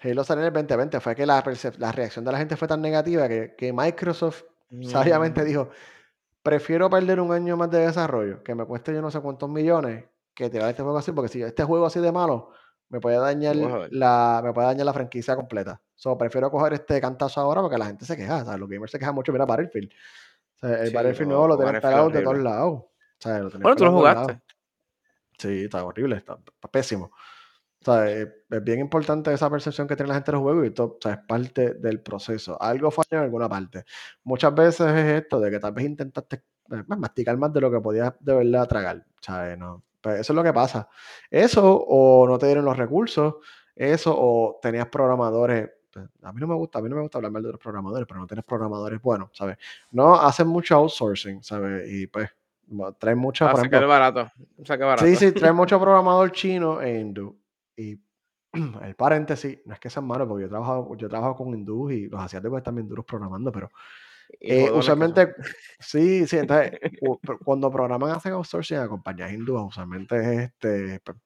[0.00, 1.00] Halo salió en el 2020.
[1.00, 1.42] Fue que la,
[1.78, 4.42] la reacción de la gente fue tan negativa que, que Microsoft
[4.82, 5.70] sabiamente Mm, dijo,
[6.42, 10.04] prefiero perder un año más de desarrollo, que me cueste yo no sé cuántos millones,
[10.34, 12.50] que tirar este juego así, porque si este juego así de malo,
[12.90, 13.56] me puede dañar
[13.90, 15.80] la, me puede dañar la franquicia completa.
[15.94, 18.60] So, prefiero coger este cantazo ahora porque la gente se queja, ¿sabes?
[18.60, 19.90] Los gamers se quejan mucho, mira Battlefield.
[19.90, 22.72] O sea, el Sí, Battlefield no, nuevo lo tienen pelado de todos lados.
[22.74, 24.40] O sea, lo tienen Bueno, tú lo jugaste.
[25.38, 26.38] Sí, está horrible, está,
[26.70, 27.12] pésimo.
[27.82, 30.66] O sea, es, es bien importante esa percepción que tiene la gente de los juegos
[30.66, 32.60] y todo, o sea, es parte del proceso.
[32.62, 33.84] Algo falla en alguna parte.
[34.24, 36.42] Muchas veces es esto de que tal vez intentaste eh,
[36.86, 39.58] pues, masticar más de lo que podías de verdad tragar, ¿sabes?
[39.58, 40.88] No, pues eso es lo que pasa.
[41.30, 43.36] Eso, o no te dieron los recursos,
[43.76, 45.70] eso, o tenías programadores.
[45.92, 47.60] pues, a mí no me gusta, a mí no me gusta hablar mal de los
[47.60, 49.56] programadores, pero no tienes programadores buenos, ¿sabes?
[49.92, 51.88] No hacen mucho outsourcing, ¿sabes?
[51.90, 52.28] Y pues
[52.98, 53.88] traen mucho, Ah, por ejemplo.
[53.88, 54.30] barato.
[55.04, 57.38] Sí, sí, traen mucho programador chino e hindú.
[57.76, 58.00] Y
[58.82, 62.08] el paréntesis, no es que sean malos, porque yo trabajo, yo trabajo con hindús y
[62.08, 63.70] los asiáticos están bien duros programando, pero
[64.40, 65.34] eh, usualmente,
[65.78, 66.72] sí, sí, entonces,
[67.44, 71.16] cuando programan hacen outsourcing a compañías hindúes, usualmente es este, pues,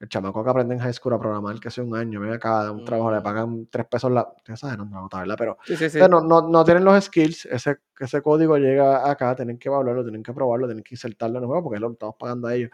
[0.00, 2.70] el chamaco que aprende en high school a programar, que hace un año, viene acá
[2.70, 3.22] un trabajo, le Mm.
[3.22, 5.34] pagan tres pesos la, estoy exagerando la nota, ¿verdad?
[5.38, 5.98] Pero Sí, sí, sí.
[5.98, 9.68] o sea, no, no, no tienen los skills, ese, ese código llega acá, tienen que
[9.68, 12.54] evaluarlo, tienen que probarlo, tienen que insertarlo en el juego, porque lo estamos pagando a
[12.54, 12.70] ellos.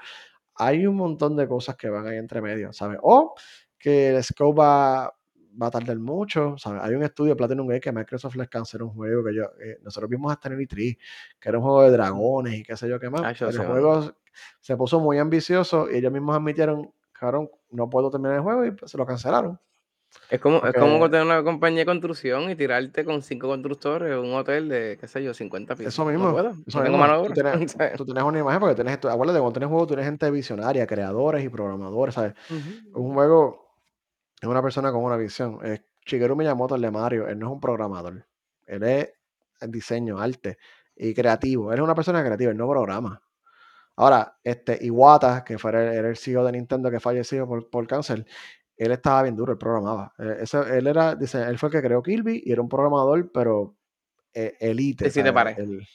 [0.57, 2.99] Hay un montón de cosas que van ahí entre medio, ¿sabes?
[3.03, 3.35] O
[3.79, 5.05] que el scope va,
[5.61, 6.83] va a tardar mucho, ¿sabes?
[6.83, 9.79] Hay un estudio de Platinum Gate que Microsoft les canceló un juego que yo, eh,
[9.83, 10.99] nosotros vimos hasta en el E3,
[11.41, 13.37] que era un juego de dragones y qué sé yo qué más.
[13.39, 14.13] Yo El juego
[14.61, 18.73] se puso muy ambicioso y ellos mismos admitieron, cabrón, no puedo terminar el juego y
[18.73, 19.59] pues, se lo cancelaron.
[20.31, 24.33] Es como, es como tener una compañía de construcción y tirarte con cinco constructores un
[24.35, 25.93] hotel de, qué sé yo, 50 pisos.
[25.93, 27.93] eso No mismo, puedo, eso no tengo mano de Tú obra.
[27.97, 29.11] tú tienes una imagen porque tienes esto.
[29.11, 32.35] Acuérdate, cuando tienes juego, tienes gente visionaria, creadores y programadores, ¿sabes?
[32.95, 33.77] Un juego,
[34.41, 35.59] es una persona con una visión.
[35.65, 38.25] Es Shigeru Miyamoto, el de Mario, él no es un programador.
[38.67, 39.11] Él es
[39.69, 40.59] diseño, arte
[40.97, 41.73] y creativo.
[41.73, 43.21] Él es una persona creativa, él no programa.
[43.97, 47.87] Ahora, este Iwata, que fue el, era el CEO de Nintendo que falleció por, por
[47.87, 48.25] cáncer,
[48.77, 50.13] él estaba bien duro, él programaba.
[50.19, 53.31] Eh, ese- él era, dice, él fue el que creó Kirby y era un programador,
[53.33, 53.77] pero
[54.35, 55.59] eh, elite, De siete pares.
[55.59, 55.87] El-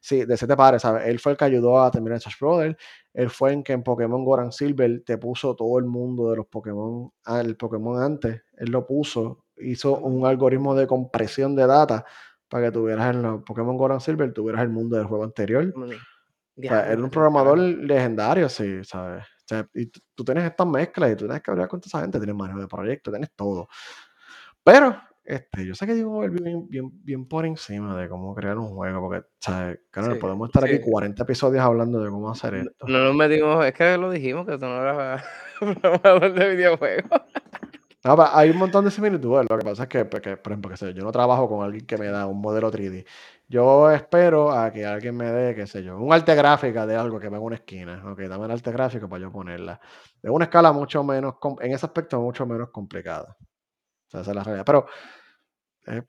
[0.00, 1.06] sí, de siete pares, ¿sabes?
[1.08, 2.76] Él fue el que ayudó a terminar Smash Brothers.
[3.14, 6.46] Él fue en que en Pokémon Goran Silver te puso todo el mundo de los
[6.46, 12.04] Pokémon, ah, el Pokémon antes, él lo puso, hizo un algoritmo de compresión de data
[12.48, 15.72] para que tuvieras en los Pokémon Goran Silver, tuvieras el mundo del juego anterior.
[15.72, 15.96] Como ni-
[16.66, 19.24] O sea, Diablo, era un programador legendario, sí, ¿sabes?
[19.24, 22.00] O sea, y tú, tienes estas mezclas y tú tienes que hablar con toda esa
[22.02, 23.68] gente, tienes manejo de proyecto, tienes todo.
[24.62, 28.68] Pero, este, yo sé que digo bien, bien, bien por encima de cómo crear un
[28.68, 29.80] juego, porque, ¿sabes?
[29.90, 30.82] Claro, Sí, podemos estar aquí sí.
[30.90, 32.86] 40 episodios hablando de cómo hacer No, esto.
[32.86, 35.24] no nos metimos, es que lo dijimos que tú no eras
[35.60, 37.20] programador de videojuegos.
[38.02, 39.46] No, hay un montón de similitudes.
[39.50, 41.62] Lo que pasa es que, pues, que, por ejemplo, qué sé yo, no trabajo con
[41.62, 43.04] alguien que me da un modelo 3D.
[43.46, 47.20] Yo espero a que alguien me dé, qué sé yo, un arte gráfica de algo
[47.20, 48.02] que me en una esquina.
[48.10, 49.78] Ok, dame el arte gráfico para yo ponerla.
[50.22, 53.36] De una escala mucho menos, en ese aspecto, mucho menos complicada.
[53.38, 54.64] O sea, esa es la realidad.
[54.66, 54.86] Pero,
[55.86, 56.02] eh,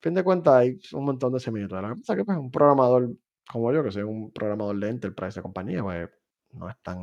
[0.00, 1.82] fin de cuentas, hay un montón de similitudes.
[1.82, 3.10] Lo que pasa es que, pues, un programador
[3.50, 6.10] como yo, que soy un programador de enterprise de compañía, pues,
[6.52, 6.98] no es tan,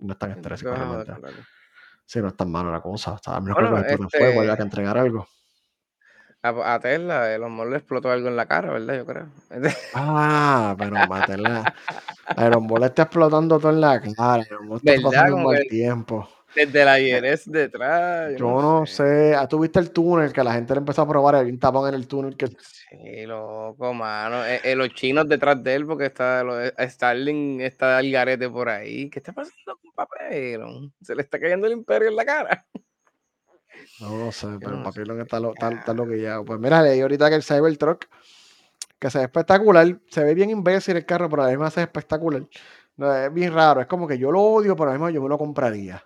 [0.00, 1.12] no es tan Sí, no te
[2.08, 3.12] Sí, no es tan malo la cosa.
[3.12, 5.28] O sea, a menos que Bueno, el explote fuego, haya este, que entregar algo.
[6.42, 8.96] a, a Tesla, el amor le explotó algo en la cara, ¿verdad?
[8.96, 9.26] Yo creo.
[9.92, 11.74] Ah, pero matarla.
[12.38, 14.42] Iron Ball está explotando todo en la cara.
[14.48, 16.26] Iron Ball está pasando un mal que tiempo.
[16.54, 18.86] Desde la Eh, IRS detrás, yo yo no sé.
[18.86, 19.34] sé.
[19.34, 21.36] Ah, ¿Tú viste el túnel que la gente le empezó a probar?
[21.36, 22.48] Hay un tapón en el túnel que.
[22.90, 24.44] Sí, loco, mano.
[24.46, 28.68] Eh, eh, los chinos detrás de él, porque está lo Starling está al garete por
[28.68, 29.10] ahí.
[29.10, 30.94] ¿Qué está pasando con Papelón?
[31.02, 32.66] Se le está cayendo el imperio en la cara.
[33.98, 34.84] No lo sé, pero no sé.
[34.84, 36.44] Papilón está, lo, está, está loquillado.
[36.44, 38.06] Pues mira, leí ahorita que el Cybertruck,
[38.98, 41.80] que se ve espectacular, se ve bien imbécil el carro, pero a la misma se
[41.80, 42.44] ve espectacular.
[42.96, 45.22] No, es bien raro, es como que yo lo odio, pero a la misma yo
[45.22, 46.04] me lo compraría.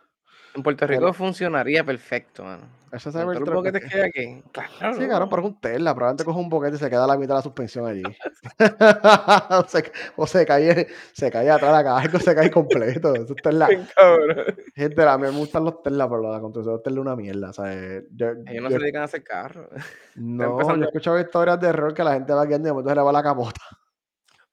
[0.55, 2.63] En Puerto Rico Pero funcionaría perfecto, mano.
[2.99, 4.43] Cybertruck, es boquetes que- que hay aquí.
[4.53, 5.95] Claro, Sí, claro, pero es un Tesla.
[5.95, 8.03] Probablemente coge un boquete y se queda a la mitad de la suspensión allí.
[8.05, 8.09] o,
[9.67, 13.15] se, o se cae, se cae atrás la caja, se cae completo.
[13.15, 13.67] Eso es Tesla.
[13.97, 14.45] Cabrón.
[14.75, 17.49] Gente, a mí me gustan los Tesla, pero la construcción de Tesla es una mierda.
[17.49, 17.73] O sea,
[18.11, 19.69] yo, Ellos no yo- se dedican a hacer carros.
[20.15, 22.91] No, yo he escuchado historias de error que la gente va guiando y de momento
[22.91, 23.63] se le va la capota.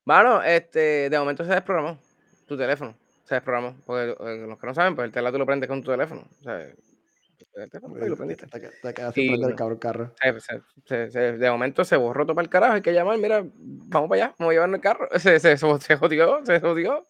[0.06, 2.00] Mano, este, de momento se desprogramó
[2.47, 2.95] tu teléfono.
[3.30, 3.76] Se desprogramó.
[3.86, 6.28] Porque eh, los que no saben, pues el Tesla tú lo prendes con tu teléfono.
[6.40, 8.48] O sea, el teléfono y lo Te, prendiste.
[8.48, 9.56] te, te quedas sin Y prender el no.
[9.56, 10.12] cabrón carro.
[10.20, 12.74] Se- se- se- se- de momento se borró todo para el carajo.
[12.74, 15.08] Hay que llamar, mira, vamos para allá, vamos a llevar el carro.
[15.20, 17.08] Se, se, se, se jodió, se jodió.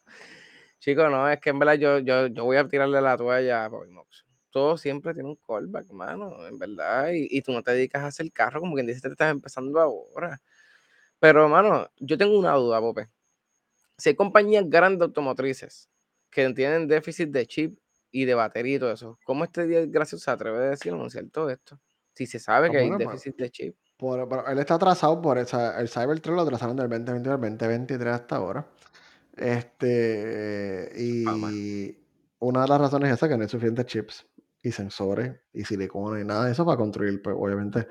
[0.80, 3.70] Chicos, no, es que en verdad yo, yo, yo voy a tirarle la toalla a
[3.70, 4.26] Bobby Mox.
[4.52, 7.12] Todo siempre tiene un callback, mano, en verdad.
[7.14, 9.80] Y, y tú no te dedicas a hacer carro como quien dice, te estás empezando
[9.80, 10.40] ahora.
[11.20, 13.08] Pero, mano, yo tengo una duda, Pope.
[13.98, 15.90] Si hay compañías grandes automotrices
[16.32, 17.80] que tienen déficit de chip
[18.12, 21.26] y de batería y todo eso, ¿cómo este día gracioso se atreve a decir anunciar
[21.32, 21.80] todo esto?
[22.16, 23.76] Si se sabe Ah, que hay déficit de chip.
[23.98, 28.14] por- pero él está atrasado por esa, el Cybertruck lo atrasaron del 2021 al 2023
[28.14, 28.68] hasta ahora.
[29.38, 31.98] Este, Ah, y
[32.40, 34.28] una de las razones es esa, que no hay suficientes chips
[34.64, 37.88] y sensores y silicona y nada de eso para construir, pues obviamente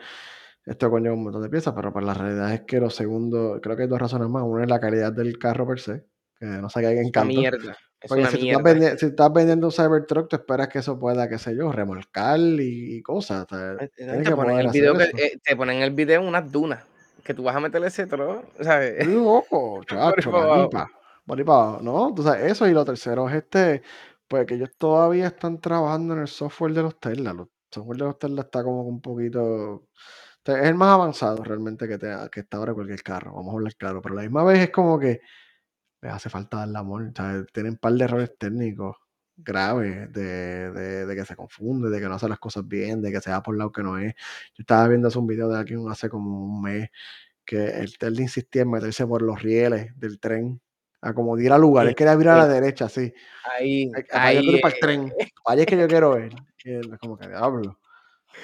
[0.66, 3.76] esto conlleva un montón de piezas, pero pues la realidad es que lo segundo, creo
[3.76, 4.42] que hay dos razones más.
[4.44, 6.06] Una es la calidad del carro per se,
[6.38, 7.32] que no sé qué hay Es una encanto.
[7.40, 7.76] mierda.
[8.00, 11.28] Es Porque una si, tú estás si vendiendo un Cybertruck, tú esperas que eso pueda,
[11.28, 13.46] qué sé yo, remolcar y, y cosas.
[13.48, 15.16] sea, Eh, tienes Te ponen el video que, eso.
[15.16, 16.84] eh, te ponen el video en unas dunas.
[17.24, 18.98] Que tú vas a meterle ese tro, ¿sabes?
[19.06, 20.58] Loco, chacho, favor.
[20.58, 20.90] maripa.
[21.26, 23.82] Maripa, no, tú sabes, eso y lo tercero es este,
[24.28, 27.32] pues que ellos todavía están trabajando en el software de los Tesla.
[27.34, 29.88] Los software de los Tesla está como un poquito,
[30.44, 33.74] es el más avanzado realmente que, te, que está ahora cualquier carro, vamos a hablar
[33.76, 35.20] claro, pero a la misma vez es como que
[36.02, 37.46] les hace falta darle amor, ¿sabes?
[37.52, 38.96] Tienen un par de errores técnicos
[39.36, 43.12] graves, de, de, de que se confunde, de que no hace las cosas bien, de
[43.12, 44.14] que se va por lado que no es.
[44.54, 46.90] Yo estaba viendo hace un video de alguien hace como un mes
[47.44, 50.60] que él, él insistía en meterse por los rieles del tren,
[51.00, 53.12] a como ir al lugar, él quería virar a la derecha, así,
[53.58, 54.60] Ahí, a- ahí.
[54.60, 55.12] para el tren,
[55.46, 56.32] allá es que yo quiero ir.
[56.64, 57.78] Y él es como que diablo.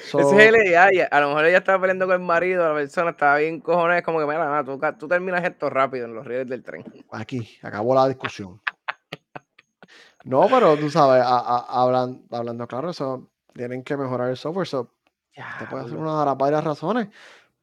[0.03, 1.01] So, Ese es el AI.
[1.11, 4.19] A lo mejor ella estaba peleando con el marido, la persona estaba bien cojones, como
[4.19, 6.85] que, mira, nada, tú, tú terminas esto rápido en los rieles del tren.
[7.13, 8.61] aquí, acabó la discusión.
[10.25, 14.67] No, pero tú sabes, a- a- hablan- hablando claro, eso tienen que mejorar el software.
[14.67, 14.91] So,
[15.35, 16.11] te puede ser Diablo.
[16.11, 17.09] una de las varias razones.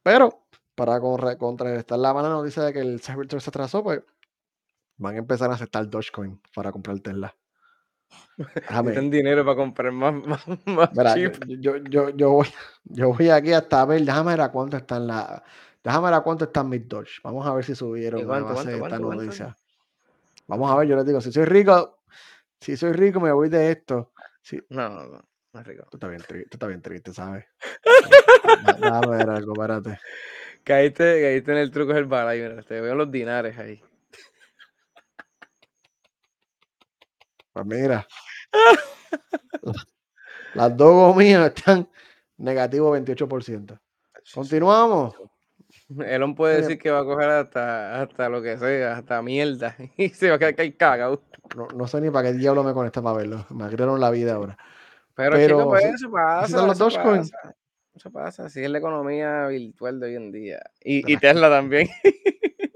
[0.02, 4.02] Pero para contra- contrarrestar la mala noticia de que el Cybertruck se atrasó, pues
[4.96, 7.34] van a empezar a aceptar Dogecoin para comprar Tesla.
[8.36, 11.44] Necesitan dinero para comprar más, más, más Mira, yo, chip.
[11.60, 12.46] yo, yo, yo voy,
[12.84, 15.42] yo voy aquí hasta ver, déjame ver a cuánto están la,
[15.82, 17.20] déjame ver a cuánto están mis Doge.
[17.22, 19.24] Vamos a ver si subieron ¿Y a cuánto, cuánto, esta cuánto, cuánto?
[19.24, 19.56] noticia.
[20.46, 21.98] Vamos a ver, yo les digo, si soy rico,
[22.60, 24.12] si soy rico me voy de esto.
[24.40, 25.84] Si, No, no, no, no es rico.
[25.90, 27.44] Tú estás bien triste, tú estás bien triste, ¿sabes?
[28.80, 29.98] Déjame ver algo, espérate.
[30.64, 33.82] Caíste, caíste en el truco del bala, mira, te veo los dinares ahí.
[37.52, 38.06] Pues mira.
[40.54, 41.88] Las dos gomitas están
[42.36, 43.78] negativo 28%.
[44.34, 45.14] Continuamos.
[46.06, 49.76] Elon puede decir que va a coger hasta, hasta lo que sea, hasta mierda.
[49.96, 51.22] Y se va a quedar que cagado.
[51.56, 53.46] No, no sé ni para qué diablo me conecté para verlo.
[53.50, 54.56] Me agregaron la vida ahora.
[55.14, 56.42] Pero, Pero chicos, pues eso pasa.
[56.42, 57.20] ¿visitan los eso Dogecoin?
[57.20, 57.56] pasa.
[57.94, 60.60] Eso pasa, así es la economía virtual de hoy en día.
[60.82, 61.88] Y, y Tesla también.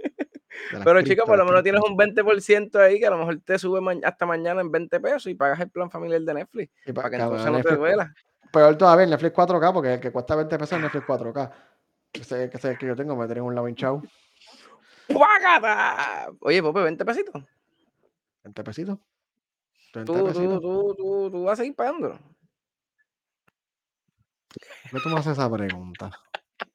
[0.84, 3.80] Pero chicos, por lo menos tienes un 20% ahí que a lo mejor te sube
[3.80, 6.72] ma- hasta mañana en 20 pesos y pagas el plan familiar de Netflix.
[6.86, 8.14] Y Para que entonces a no te Netflix- duela.
[8.52, 11.52] Peor todavía, el Netflix 4K, porque el que cuesta 20 pesos es Netflix 4K.
[12.12, 14.02] Ese, ese es el que yo tengo, me tienen un lado hinchado.
[15.08, 16.28] ¡Págata!
[16.40, 17.44] Oye, Pope, 20 pesitos.
[18.44, 18.98] 20 pesitos.
[19.94, 20.60] 20 Tú, tú, pesitos.
[20.60, 22.18] tú, tú, tú vas a seguir pagándolo.
[24.90, 26.10] ¿Por qué tú me haces esa pregunta?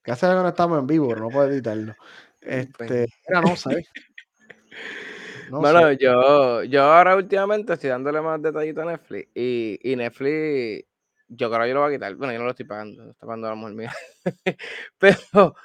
[0.03, 1.15] ¿Qué hace que no estamos en vivo?
[1.15, 1.95] No puedo editarlo.
[2.41, 3.85] Este, no sé.
[5.49, 5.97] No bueno, sé.
[5.97, 10.85] yo, yo ahora últimamente estoy dándole más detallito a Netflix y, y Netflix,
[11.27, 12.15] yo creo que yo lo voy a quitar.
[12.15, 13.93] Bueno, yo no lo estoy pagando, lo está pagando la mujer mía.
[14.97, 15.55] Pero,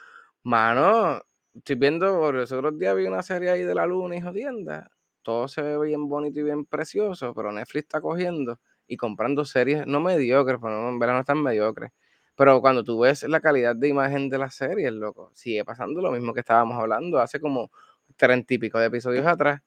[0.43, 1.23] mano,
[1.55, 4.91] estoy viendo, por los otros días vi una serie ahí de la luna y jodienda.
[5.23, 9.85] Todo se ve bien bonito y bien precioso, pero Netflix está cogiendo y comprando series
[9.85, 11.91] no mediocres, pero no, en verdad no están mediocres.
[12.37, 16.13] Pero cuando tú ves la calidad de imagen de las series, loco, sigue pasando lo
[16.13, 17.71] mismo que estábamos hablando hace como
[18.17, 19.61] treinta y pico de episodios atrás.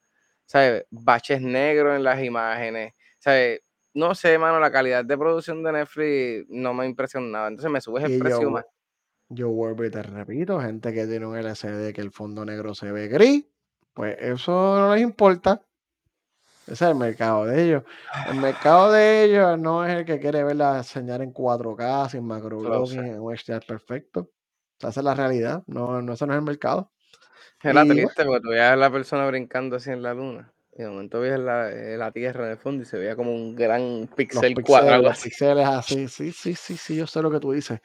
[0.46, 0.84] ¿Sabes?
[0.90, 2.94] Baches negros en las imágenes.
[3.18, 3.60] ¿Sabes?
[3.94, 7.48] No sé, mano, la calidad de producción de Netflix no me impresiona nada.
[7.48, 8.64] Entonces me subes el Y precio yo, más.
[9.28, 12.92] yo vuelvo y te repito, gente que tiene un LCD que el fondo negro se
[12.92, 13.44] ve gris,
[13.94, 15.60] pues eso no les importa.
[16.70, 17.82] Ese es el mercado de ellos.
[18.28, 22.24] El mercado de ellos no es el que quiere ver la señal en 4K, sin
[22.24, 22.66] macro sé.
[22.66, 24.20] blogging, en un HDR perfecto.
[24.20, 25.64] O sea, esa es la realidad.
[25.66, 26.90] No, no, eso no es el mercado.
[27.62, 30.52] Era triste porque tú veías a la persona brincando así en la luna.
[30.72, 33.34] Y de momento veías la, eh, la tierra en el fondo y se veía como
[33.34, 35.28] un gran los pixel pixeles, cuadrado los así.
[35.28, 37.80] pixeles así, sí, sí, sí, sí, yo sé lo que tú dices.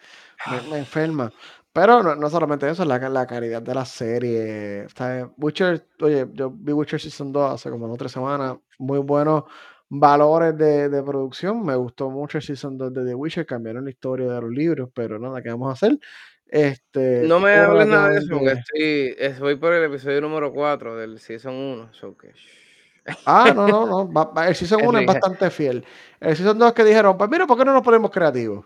[0.49, 1.33] Me, me enferma.
[1.75, 4.87] Pero no, no solamente eso, la, la calidad de la serie.
[4.95, 5.25] ¿sabes?
[5.37, 8.55] Witcher, oye, yo vi Witcher Season 2 hace como dos o tres semanas.
[8.79, 9.43] Muy buenos
[9.89, 11.65] valores de, de producción.
[11.65, 13.45] Me gustó mucho el Season 2 de The Witcher.
[13.45, 15.99] Cambiaron la historia de los libros, pero nada, ¿qué vamos a hacer?
[16.47, 20.53] Este, No me hables nada de eso porque estoy, es- voy por el episodio número
[20.53, 21.93] 4 del Season 1.
[21.93, 22.31] So que,
[23.25, 24.41] Ah, no, no, no.
[24.43, 25.83] el Season 1 es bastante fiel.
[26.21, 28.65] El Season 2 que dijeron, pues mira, ¿por qué no nos ponemos creativos?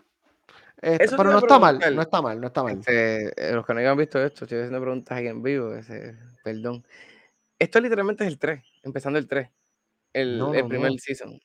[0.82, 2.74] Este, pero no está mal, no está mal, no está mal.
[2.80, 5.74] Este, eh, los que no hayan visto esto, estoy haciendo preguntas aquí en vivo.
[5.76, 6.86] ese- perdón.
[7.58, 9.50] Esto literalmente es el 3, empezando el 3.
[10.14, 10.98] El, No, el no, primer no.
[10.98, 11.40] season.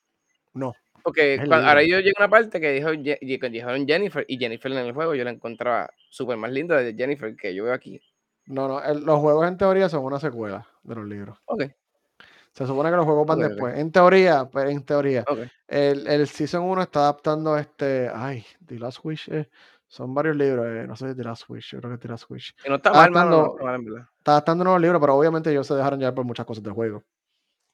[0.52, 0.74] No.
[1.02, 4.38] Porque Es el cua- ahora yo llegué a una parte que dijo, dijeron Jennifer y
[4.38, 7.74] Jennifer en el juego yo la encontraba súper más linda de Jennifer que yo veo
[7.74, 8.00] aquí.
[8.46, 8.82] No, no.
[8.82, 11.38] el- los juegos en teoría son una secuela de los libros.
[11.46, 11.64] Ok,
[12.54, 13.76] Se supone que los juegos van después.
[13.78, 15.24] En teoría, pues en teoría.
[15.66, 18.08] El, el Season 1 está adaptando este.
[18.14, 19.28] Ay, The Last Wish.
[19.30, 19.48] eh,
[19.88, 22.08] Son varios libros, eh, no sé si The Last Wish, yo creo que es The
[22.08, 22.54] Last Wish.
[22.64, 24.08] Y no está Está mal, mano, no adaptando, está mal, en verdad.
[24.18, 27.02] está adaptando nuevos libros, pero obviamente ellos se dejaron llevar por muchas cosas del juego.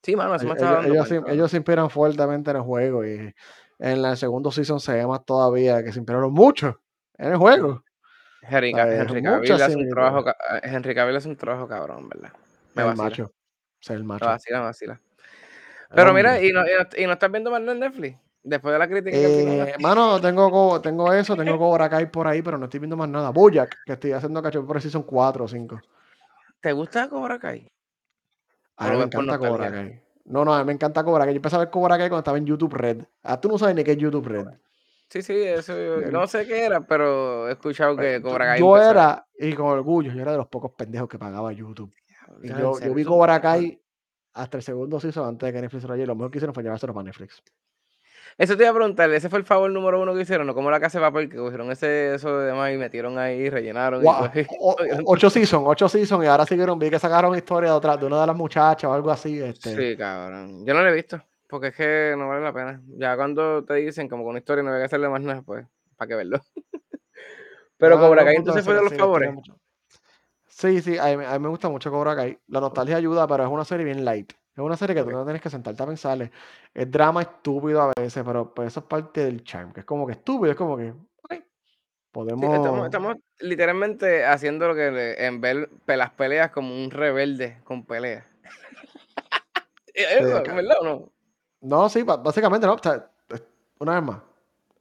[0.02, 1.32] Sí, mano, eso me Ellos, estaba ellos, ellos se, cuenta.
[1.32, 3.34] ellos se inspiran fuertemente en el juego y
[3.78, 6.80] en el segundo season se ve más todavía que se inspiraron mucho
[7.18, 7.84] en el juego.
[8.42, 10.24] Henry, Cavill hace un trabajo,
[10.62, 12.32] Henry Cavill hace un trabajo cabrón, ¿verdad?
[12.74, 13.30] Me El macho.
[13.80, 14.26] Ser el macho.
[14.26, 15.00] vacila, vacila.
[15.94, 16.40] Pero mira.
[16.42, 18.16] ¿y no, y no- y no estás viendo más en Netflix?
[18.42, 22.56] Después de la crítica Eh, mano, tengo, tengo eso, tengo Cobra Kai por ahí, pero
[22.58, 23.30] no estoy viendo más nada.
[23.30, 25.80] Bojack, que estoy haciendo cacho por season 4 o 5.
[26.60, 27.66] ¿Te gusta Cobra Kai?
[28.76, 29.70] A ¿O mí me encanta Cobra?
[29.70, 30.02] Kai.
[30.24, 31.34] No, no, a mí me encanta Cobra Kai.
[31.34, 33.02] Yo empecé a ver Cobra Kai cuando estaba en YouTube Red.
[33.22, 34.46] Ah, tú no sabes ni qué es YouTube Red.
[35.08, 38.60] Sí, sí, eso yo no sé qué era, pero he escuchado que Eh, Cobra Kai
[38.60, 38.90] yo empezó.
[38.92, 41.92] era, y con orgullo, yo era de los pocos pendejos que pagaba YouTube.
[42.42, 43.40] Y yo, yo vi Cobra.
[43.40, 43.80] Kai
[44.32, 45.96] hasta el segundo season antes de que Netflix lo.
[45.96, 47.42] Lo mejor que hicieron fue llevárselo para Netflix.
[48.38, 50.54] Eso te iba a preguntar, ese fue el favor número uno que hicieron, ¿no?
[50.54, 54.02] Como la casa de papel, que cogieron ese, eso de demás y metieron ahí, rellenaron
[54.02, 57.96] y o- ocho seasons, ocho seasons, y ahora siguieron, vi que sacaron historia de otra,
[57.96, 59.40] de una de las muchachas o algo así.
[59.40, 60.64] Este, Sí, cabrón.
[60.64, 62.80] Yo no lo he visto, porque es que no vale la pena.
[62.96, 65.66] Ya cuando te dicen como con una historia no hay que hacerle más nada, pues,
[65.96, 66.40] ¿para qué verlo?
[67.76, 69.34] Pero ya, Cobra Kai entonces fue de los favores.
[69.34, 69.59] mucho.
[70.60, 72.38] Sí, sí, a mí, a mí me gusta mucho Cobra Kai.
[72.48, 74.30] La nostalgia ayuda, pero es una serie bien light.
[74.52, 76.30] Es una serie que tú no tienes que sentarte a pensarle.
[76.74, 80.06] Es drama estúpido a veces, pero pues eso es parte del charm, que es como
[80.06, 81.40] que estúpido, es como que, ok, Sí,
[82.12, 82.84] estamos, podemos...
[82.84, 88.26] estamos literalmente haciendo lo que en ver pe- las peleas como un rebelde con peleas.
[89.94, 91.12] Sí, Eso, acá- ¿verdad o no?
[91.62, 92.74] No, sí, básicamente no.
[92.74, 93.42] o sea, es-
[93.78, 94.18] una vez más.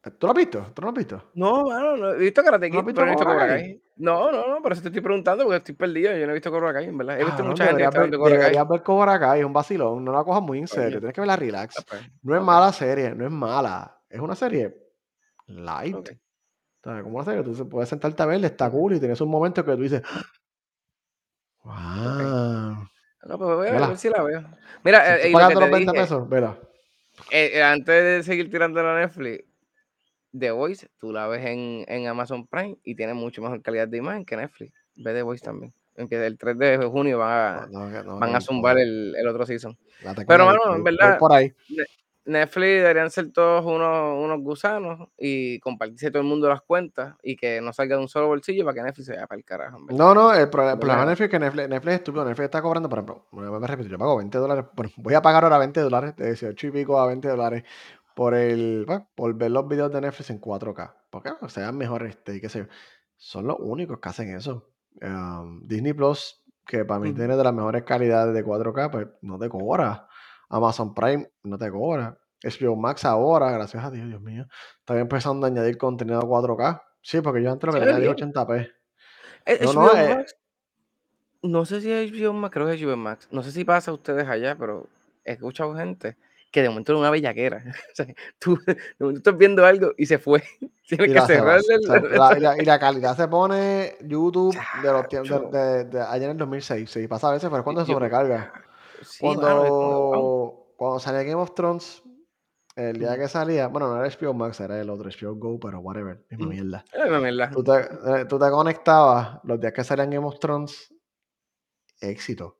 [0.01, 0.59] ¿Tú lo has visto?
[0.73, 1.23] ¿Tú no lo has visto?
[1.33, 3.45] No, mano, no he visto Karate ¿No has Kid, visto pero no he visto Cobra
[3.45, 3.61] Cobra Kai?
[3.63, 3.81] Kai.
[3.97, 6.15] No, no, no, por eso te estoy preguntando, porque estoy perdido.
[6.15, 7.19] Yo no he visto Cobra Kai, en verdad.
[7.19, 8.55] He visto mucha gente que ver, Cobra Kai.
[8.69, 10.05] ver Cobra Kai, es un vacilón.
[10.05, 10.99] No la cojas muy en serio.
[10.99, 11.85] Tienes que verla Ah, relax.
[11.89, 14.01] pues, No es mala serie, no es mala.
[14.09, 14.73] Es una serie
[15.47, 15.95] light.
[15.95, 19.19] ok, O sea, como una serie, tú puedes sentarte a verla, está cool y tienes
[19.19, 20.01] un momento que tú dices,
[21.63, 21.73] wow.
[23.27, 23.87] No, pues voy a ver, a Vela.
[23.87, 24.43] ver si la veo.
[24.83, 26.57] Mira, eh, lo que pagando te los 20 dije, pesos, vela.
[27.31, 29.43] eh, eh, antes de seguir tirando la Netflix,
[30.37, 33.97] The Voice, tú la ves en, en Amazon Prime y tiene mucho mejor calidad de
[33.97, 34.73] imagen que Netflix.
[34.95, 35.73] Ve The Voice también.
[35.97, 39.77] Aunque el 3 de junio va, no, van a zumbar el, el otro season.
[40.27, 41.51] Pero, mano, en verdad, por ahí.
[41.69, 41.83] Ne-
[42.25, 47.35] Netflix deberían ser todos unos, unos gusanos y compartirse todo el mundo las cuentas y
[47.35, 49.77] que no salga de un solo bolsillo para que Netflix se vaya para el carajo.
[49.89, 49.97] en.
[49.97, 51.07] No, no, el, pro- el De problema de.
[51.07, 52.25] Netflix es que Netflix, Netflix es estúpido.
[52.25, 55.21] Netflix está cobrando, por ejemplo, me, me repito, yo pago 20 dólares, bueno, voy a
[55.23, 57.63] pagar ahora 20 dólares, de 18 y pico a 20 dólares
[58.19, 60.93] por el, pues, por ver los videos de Netflix en 4K.
[61.09, 62.65] Porque o sean mejores, este, qué sé yo.
[63.15, 64.73] Son los únicos que hacen eso.
[65.01, 69.39] Um, Disney Plus, que para mí tiene de las mejores calidades de 4K, pues no
[69.39, 70.09] te cobra.
[70.49, 72.19] Amazon Prime no te cobra.
[72.43, 74.47] HBO Max ahora, gracias a Dios, Dios mío,
[74.79, 76.81] está empezando a añadir contenido 4K.
[77.01, 78.33] Sí, porque yo antes lo que Se ve tenía es bien.
[78.33, 78.71] 80p.
[79.45, 80.35] Eh, No, eh, Max,
[81.41, 83.29] no sé si es HBO Max, creo que es HBO Max.
[83.31, 84.89] No sé si pasa a ustedes allá, pero
[85.23, 86.17] he escuchado gente
[86.51, 87.63] que de momento era una bellaquera.
[87.91, 88.07] O sea,
[88.39, 90.43] tú de momento estás viendo algo y se fue.
[90.87, 92.11] Tienes y que cerrar el...
[92.17, 96.01] la- y, la, y la calidad se pone YouTube de los tiempos de, de, de
[96.01, 96.89] ayer en el 2006.
[96.89, 98.51] Sí, pasa a veces, pero cuando se sobrecarga.
[99.01, 100.09] Sí, mano, como, wow.
[100.09, 102.01] Cuando, cuando salía Game of Thrones,
[102.75, 105.79] el día que salía, bueno, no era HBO Max, era el otro HBO Go, pero
[105.79, 106.53] whatever, misma Ujú.
[106.53, 106.85] mierda.
[106.91, 107.49] Es una mierda.
[107.51, 110.93] Tú te, eh, tú te conectabas los días que salían Game of Thrones,
[112.01, 112.58] éxito.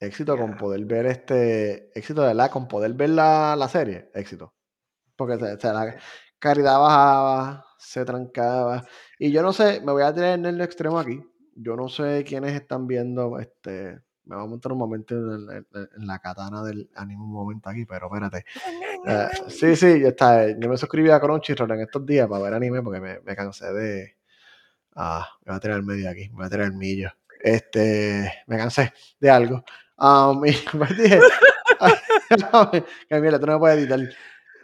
[0.00, 4.54] Éxito con poder ver este, éxito de verdad, con poder ver la, la serie, éxito.
[5.16, 5.96] Porque se, se la
[6.38, 8.86] calidad bajaba, se trancaba.
[9.18, 11.20] Y yo no sé, me voy a tirar en el extremo aquí.
[11.56, 15.66] Yo no sé quiénes están viendo, este, me voy a montar un momento en, en-
[15.98, 18.44] en la katana del anime un momento aquí, pero espérate.
[19.06, 20.48] Eh, sí, sí, ya está.
[20.58, 23.72] Yo me suscribí a Crunchyroll en estos días para ver anime porque me, me cansé
[23.72, 24.16] de...
[24.96, 27.10] Ah, me voy a tirar el medio aquí, me voy a tirar el millo.
[27.40, 29.64] Este, me cansé de algo.
[30.00, 31.18] Um, y pues dije,
[33.08, 34.00] que mira, tú no me puedes editar.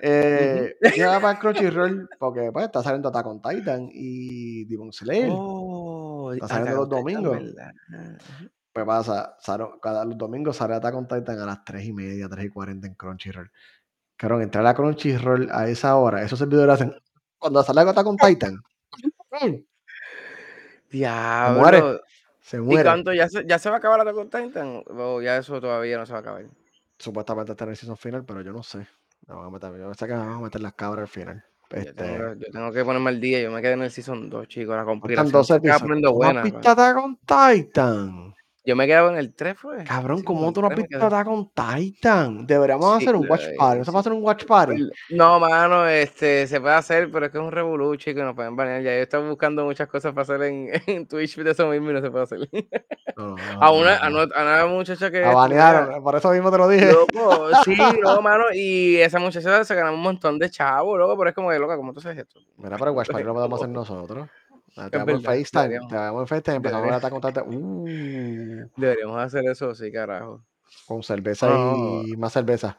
[0.01, 5.31] Eh, yo iba para Crunchyroll porque pues está saliendo Attack on Titan y Demon Slayer.
[5.33, 7.39] Oh, Está saliendo los domingos.
[8.73, 9.37] Pues pasa,
[9.81, 12.87] cada los domingos sale Attack on Titan a las 3 y media, 3 y 40
[12.87, 13.51] en Crunchyroll.
[14.17, 16.95] Cabrón, entrar a Crunchyroll a esa hora, esos servidores hacen.
[17.39, 18.61] Cuando sale Attack on Titan,
[19.31, 19.65] ¡pum!
[22.45, 24.83] Se muere, ¿Y cuánto ya se, ya se va a acabar on Titan?
[24.87, 26.45] O ya eso todavía no se va a acabar.
[26.99, 28.87] Supuestamente está en el season final, pero yo no sé.
[29.27, 31.45] Me van a meter, yo sé que van a meter las cabras al final.
[31.71, 33.41] Yo Este, tengo, yo tengo que ponerme al día.
[33.41, 34.77] Yo me quedé en el Season 2, chicos.
[34.77, 35.81] La faltan conspiración 12 se estaba episodios.
[35.81, 36.43] poniendo ¿Tú no buena.
[36.43, 36.71] visto pa.
[36.73, 38.35] Attack on Titan?
[38.67, 39.85] Yo me quedaba en el 3, fue.
[39.85, 41.07] Cabrón, Sí, ¿cómo tú no has 3 me visto.
[41.07, 42.47] Attack on Titan?
[42.47, 43.79] Deberíamos Sí, hacer un watch party.
[43.81, 44.89] ¿No se puede hacer un watch party?
[45.11, 48.35] No, mano, este, se puede hacer, pero es que es un revolú, chico, y nos
[48.35, 48.81] pueden banear.
[48.83, 51.93] Ya yo estaba buscando muchas cosas para hacer en, en Twitch de eso mismo y
[51.93, 52.39] no se puede hacer.
[53.17, 56.31] No, no, A una, a, no- a una muchacha que esto, mira, banearon, por eso
[56.31, 56.91] mismo te lo dije.
[56.91, 61.29] loco, sí, no, mano, y esa muchacha se ganó un montón de chavos, loco, pero
[61.29, 62.41] es como de loca, ¿cómo tú haces esto?
[62.57, 64.27] Mira, pero el watch party lo podemos hacer nosotros.
[64.77, 67.45] Damos verdad, FaceTime, te damos FaceTime, empezamos a Titan.
[67.55, 70.43] Uh, Deberíamos hacer eso, sí, carajo.
[70.87, 71.49] con cerveza
[72.05, 72.77] y más cerveza.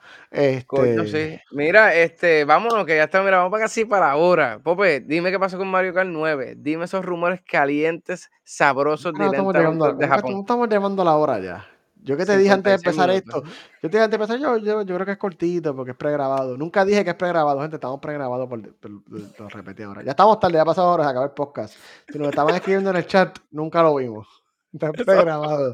[0.67, 1.41] Coño, Este, sí.
[1.51, 4.59] Mira, este, vámonos, que ya está, mira, vamos para casi para ahora.
[4.59, 6.55] Pope, dime qué pasó con Mario Kart 9.
[6.57, 10.33] Dime esos rumores calientes, sabrosos no estamos directamente llegando, de Japón.
[10.33, 11.65] no estamos llegando a la hora ya.
[12.05, 13.51] Yo que te dije antes de 56 empezar minutos.
[13.51, 15.91] esto, yo te dije antes de empezar, yo, yo, yo creo que es cortito porque
[15.91, 16.55] es pregrabado.
[16.57, 20.03] Nunca dije que es pregrabado, gente, estamos pregrabados, por, por- por- lo repetí ahora.
[20.03, 21.75] Ya estamos tarde, ya ha pasado horas, acabó el podcast.
[22.11, 24.27] Si nos estaban escribiendo en el chat, nunca lo vimos.
[24.71, 25.73] Está pregrabado.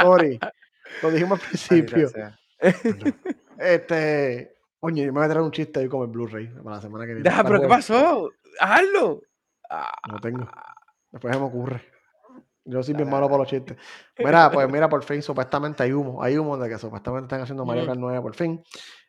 [0.00, 0.38] Sorry.
[1.02, 2.08] Lo dijimos al principio.
[2.08, 2.38] sea.
[3.58, 6.82] Este, coño, yo me voy a traer un chiste hoy con el Blu-ray para la
[6.82, 7.28] semana que viene.
[7.28, 8.30] Deja, pero ¿qué pasó?
[8.60, 9.22] Hazlo.
[10.10, 10.48] No tengo.
[11.10, 11.82] Después se me ocurre.
[12.72, 13.76] Yo soy bien malo para los chistes.
[14.18, 16.22] Mira, pues mira, por fin, supuestamente hay humo.
[16.22, 17.86] Hay humo de que supuestamente están haciendo Mario.
[17.86, 18.62] Kart 9 por fin.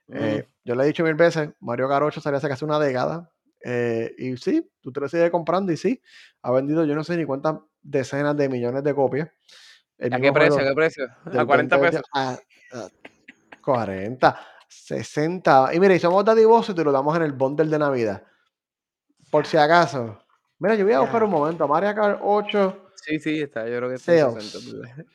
[0.07, 2.79] mm, Eh, yo le he dicho mil veces, Mario Kart 8 salió hace casi una
[2.79, 3.29] década.
[3.65, 6.01] eh, y sí, tú te lo sigues comprando y sí,
[6.41, 9.29] ha vendido yo no sé ni cuántas decenas de millones de copias.
[9.97, 10.59] El ¿A qué precio?
[10.59, 11.05] ¿A qué precio?
[11.05, 12.09] A 40 2020 pesos.
[12.13, 12.37] a-
[12.73, 12.89] a
[13.63, 15.73] 40, 60.
[15.73, 18.23] Y mira, y somos dadivosos y te lo damos en el bundle de Navidad.
[19.31, 20.19] Por si acaso.
[20.59, 21.67] Mira, yo voy a buscar un momento.
[21.67, 22.82] Mario Kart 8.
[23.03, 23.67] Sí, sí, está.
[23.67, 24.51] Yo creo que está en Sales.
[24.51, 24.77] 60.
[24.87, 25.05] ¿verdad?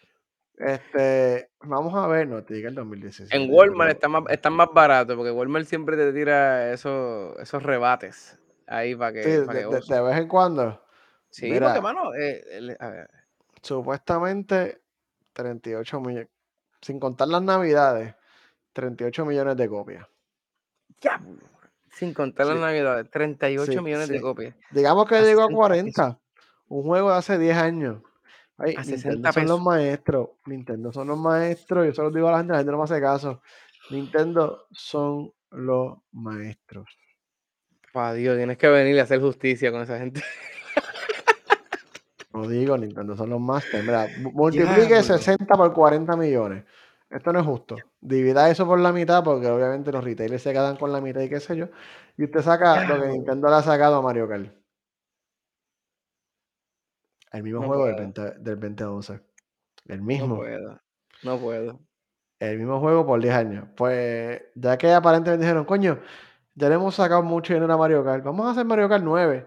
[0.59, 3.35] Este, vamos a ver, no, te diga el 2017.
[3.37, 8.39] En Walmart están más, están más baratos porque Walmart siempre te tira esos, esos rebates
[8.67, 9.87] ahí para que, Sí, de, que de- uses.
[9.87, 10.85] de vez en cuando.
[11.31, 11.67] Sí, Mira.
[11.69, 13.11] porque, mano, eh, a ver,
[13.63, 14.81] Supuestamente
[15.33, 16.29] 38 millones.
[16.81, 18.15] Sin contar las navidades,
[18.73, 20.07] 38 millones de copias.
[21.01, 21.39] diablo,
[21.93, 24.55] sin contar las navidades, 38 sí, millones de copias.
[24.71, 26.19] Digamos que llegó a 60 40.
[26.69, 28.03] Un juego de hace 10 años.
[28.59, 30.29] Ay, A Nintendo 60 son los maestros.
[30.47, 31.87] Nintendo son los maestros.
[31.87, 33.41] Yo se los digo a la gente, la gente no me hace caso.
[33.91, 36.87] Nintendo son los maestros.
[37.93, 40.23] Pa' Dios, tienes que venir a hacer justicia con esa gente.
[42.33, 43.85] Lo digo, Nintendo son los masters.
[43.85, 45.03] Mira, mu- multiplique Diablo.
[45.03, 46.65] 60 por 40 millones.
[47.11, 47.77] Esto no es justo.
[48.01, 51.29] Divida eso por la mitad porque obviamente los retailers se quedan con la mitad y
[51.31, 51.69] qué sé yo.
[52.19, 53.09] Y usted saca lo que.
[53.09, 54.53] Nintendo le ha sacado a Mario Kart.
[57.33, 58.13] El mismo No juego del, puedo.
[58.15, 59.21] 20 del 2012.
[59.87, 60.37] El No mismo.
[60.37, 60.81] puedo.
[61.23, 61.81] No puedo.
[62.41, 63.69] El mismo juego por 10 años.
[63.77, 66.01] Pues ya que aparentemente dijeron, coño,
[66.55, 68.25] ya le hemos sacado mucho dinero a Mario Kart.
[68.25, 69.47] Vamos a hacer Mario Kart 9.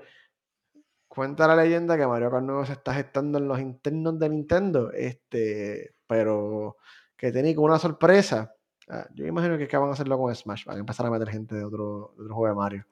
[1.07, 4.91] Cuenta la leyenda que Mario Kart 9 se está gestando en los internos de Nintendo.
[4.93, 6.77] Este, pero
[7.17, 8.53] que tiene como una sorpresa.
[8.89, 10.65] Ah, yo imagino que, es que van a hacerlo con Smash.
[10.65, 12.85] Van a empezar a meter gente de otro, de otro juego de Mario.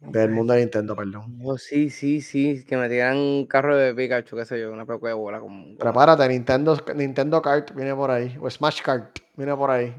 [0.00, 1.38] Del mundo de Nintendo, perdón.
[1.42, 4.84] Oh, sí, sí, sí, que me tiran un carro de Pikachu, qué sé yo, una
[4.84, 5.76] peca de bola con...
[5.76, 8.36] Prepárate, Nintendo, Nintendo Kart viene por ahí.
[8.40, 9.94] O Smash Kart viene por ahí.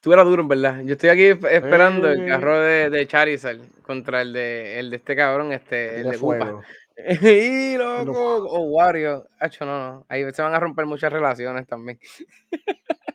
[0.00, 0.80] Tú eras duro, en verdad.
[0.84, 4.96] Yo estoy aquí esp- esperando el carro de, de Charizard contra el de, el de
[4.96, 6.38] este cabrón, este, el de Koopa.
[6.38, 6.62] fuego.
[7.22, 8.44] ¡Y loco!
[8.48, 9.26] O Wario.
[9.40, 10.06] Hacho, no, no.
[10.08, 11.98] Ahí se van a romper muchas relaciones también.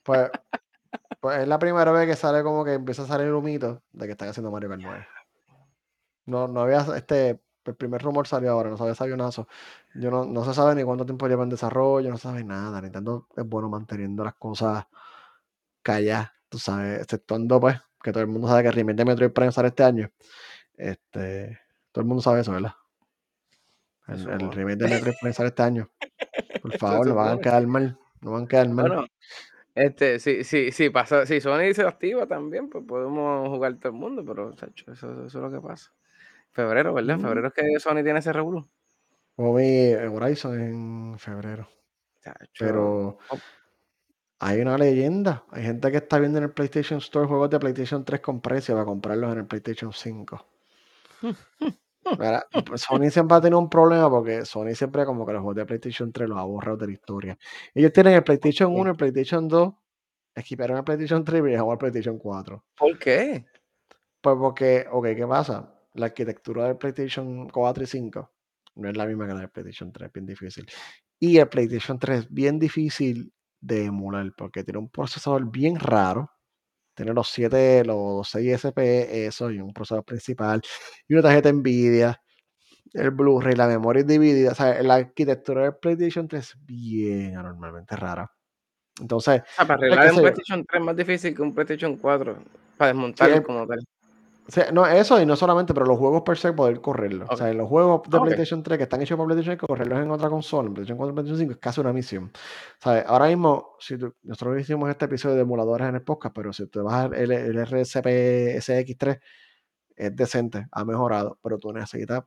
[0.03, 0.29] Pues,
[1.19, 4.11] pues es la primera vez que sale como que empieza a salir humito de que
[4.11, 5.07] están haciendo Mario Kart 9.
[6.27, 9.47] No, no había, este, el primer rumor salió ahora, no sabía sabionazo.
[9.95, 12.81] Yo no, no se sabe ni cuánto tiempo lleva en desarrollo, no se sabe nada.
[12.81, 14.85] Nintendo es bueno manteniendo las cosas
[15.81, 19.31] calladas, tú sabes, exceptuando pues, que todo el mundo sabe que el remake de Metroid
[19.31, 20.11] Prime sale este año.
[20.75, 21.59] Este,
[21.91, 22.75] todo el mundo sabe eso, ¿verdad?
[24.07, 25.89] El, remake de Metroid Prime sale este año.
[26.61, 27.97] Por favor, no van a quedar mal.
[28.21, 28.87] No van a quedar mal.
[28.87, 29.07] Bueno,
[29.75, 33.99] este, sí, sí, sí, pasa, si Sony se activa también, pues podemos jugar todo el
[33.99, 35.91] mundo, pero chacho, eso, eso es lo que pasa.
[36.57, 37.17] Febrero, ¿verdad?
[37.17, 37.23] En Mm.
[37.25, 38.67] febrero es que Sony tiene ese revolú.
[39.35, 41.69] Como vi Horizon en febrero.
[42.23, 42.49] Chacho.
[42.57, 43.37] Pero Oh.
[44.39, 45.43] hay una leyenda.
[45.51, 48.73] Hay gente que está viendo en el PlayStation Store juegos de PlayStation 3 con precio
[48.73, 50.43] para comprarlos en el PlayStation 5.
[52.19, 55.57] Mira, pues Sony siempre ha tenido un problema porque Sony siempre como que los juegos
[55.57, 57.37] de PlayStation 3 los ha borrado de la historia.
[57.75, 58.79] Ellos tienen el PlayStation Sí.
[58.79, 59.73] 1, el PlayStation 2,
[60.33, 62.63] equiparon el PlayStation 3 y viajaron al PlayStation 4.
[62.75, 63.45] ¿Por qué?
[64.21, 65.71] Pues porque, ok, ¿qué pasa?
[65.97, 68.31] La arquitectura del PlayStation 4 y 5
[68.77, 70.67] no es la misma que la del PlayStation 3, es bien difícil.
[71.19, 76.31] Y el PlayStation 3 es bien difícil de emular porque tiene un procesador bien raro.
[76.95, 80.61] Tiene los 7, los 6 SP, eso, y un procesador principal,
[81.07, 82.21] y una tarjeta Nvidia.
[82.93, 84.51] el Blu-ray, la memoria es dividida.
[84.51, 88.31] O sea, la arquitectura del PlayStation 3 es bien anormalmente rara.
[88.99, 89.41] Entonces.
[89.57, 92.37] Ah, para arreglar un PlayStation 3 es más difícil que un PlayStation 4.
[92.77, 93.79] Para desmontarlo como tal
[94.71, 97.25] no, eso y no solamente, pero los juegos per se poder correrlo.
[97.29, 100.11] O sea, los juegos de PlayStation 3 que están hechos para PlayStation 3, correrlos en
[100.11, 102.31] otra consola, en PlayStation 4 PlayStation 5, es casi una misión.
[103.05, 106.79] Ahora mismo, si nosotros hicimos este episodio de emuladores en el podcast, pero si te
[106.79, 108.05] vas el, el RCP
[108.57, 109.19] SX3,
[109.97, 112.23] es decente, ha mejorado, pero tú necesitas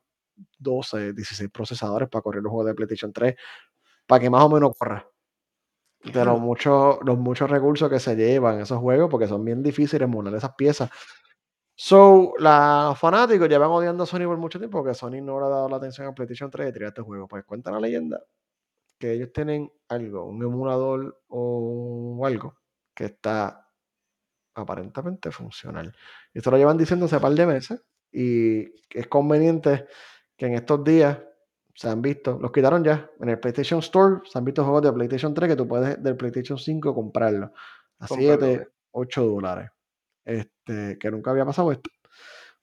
[0.59, 3.35] 12, 16 procesadores para correr los juegos de PlayStation 3,
[4.07, 5.07] para que más o menos corra.
[6.03, 10.07] De los muchos, los muchos recursos que se llevan esos juegos, porque son bien difíciles
[10.07, 10.91] emular esas piezas
[11.83, 15.49] So, los fanáticos llevan odiando a Sony por mucho tiempo porque Sony no le ha
[15.49, 17.26] dado la atención a PlayStation 3 y tirar este juego.
[17.26, 18.22] Pues cuenta la leyenda
[18.99, 22.55] que ellos tienen algo, un emulador o algo
[22.95, 23.66] que está
[24.57, 25.97] aparentemente funcional.
[26.35, 28.61] Y esto lo llevan diciendo hace par de meses y
[28.91, 29.87] es conveniente
[30.37, 31.18] que en estos días
[31.74, 34.93] se han visto, los quitaron ya en el PlayStation Store, se han visto juegos de
[34.93, 37.55] PlayStation 3 que tú puedes del PlayStation 5 comprarlo
[38.01, 39.70] a 7, 8 dólares.
[40.25, 41.91] Este, que nunca había pasado esto.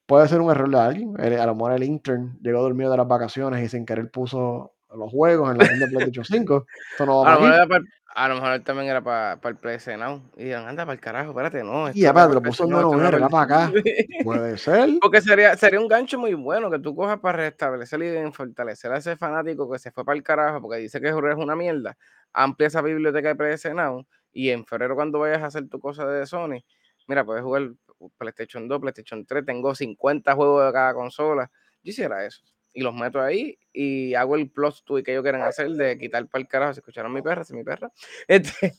[0.06, 1.20] Puede ser un error de alguien.
[1.20, 5.10] a lo mejor el intern llegó dormido de las vacaciones y sin querer puso los
[5.10, 6.66] juegos en la tienda de PlayStation 5.
[6.98, 10.22] a, lo mejor él también era para el PlayStation Now.
[10.36, 11.90] Y digan, anda para el carajo, espérate, no.
[11.92, 13.72] Y aparte, lo puso en no era para acá.
[14.24, 14.88] Puede ser.
[15.02, 18.96] Porque sería, sería un gancho muy bueno que tú cojas para restablecer y fortalecer a
[18.96, 21.96] ese fanático que se fue para el carajo porque dice que es una mierda.
[22.32, 26.06] Amplia esa biblioteca de PlayStation Now y en febrero cuando vayas a hacer tu cosa
[26.06, 26.62] de Sony,
[27.08, 27.72] mira, puedes jugar
[28.16, 31.50] PlayStation 2, PlayStation 3, tengo 50 juegos de cada consola.
[31.82, 32.42] Yo hiciera eso.
[32.74, 36.24] Y los meto ahí y hago el plus tweet que ellos quieren hacer de quitar
[36.28, 36.74] para el carajo.
[36.74, 37.90] Si escucharon mi perra, si mi perra.
[38.28, 38.76] Este,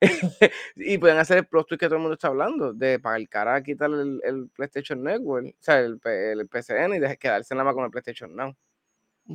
[0.76, 3.28] y pueden hacer el plus tweet que todo el mundo está hablando, de para el
[3.28, 7.74] carajo quitar el, PlayStation Network, o sea, el, el PCN y de quedarse nada más
[7.74, 8.56] con el PlayStation Now.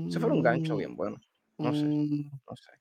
[0.08, 1.22] Eso fue un gancho mm, bien bueno.
[1.58, 1.84] No sé.
[1.84, 2.32] Mm.
[2.50, 2.72] No sé.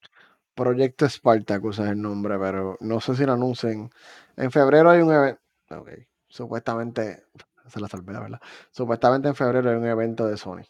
[0.54, 3.90] Proyecto Spartacus es el nombre, pero no sé si lo anuncien.
[4.36, 5.40] En febrero hay un evento.
[5.70, 5.90] Ok.
[6.28, 7.24] Supuestamente,
[7.66, 8.40] se la salvé, ¿verdad?
[8.70, 10.62] Supuestamente en febrero hay un evento de Sony.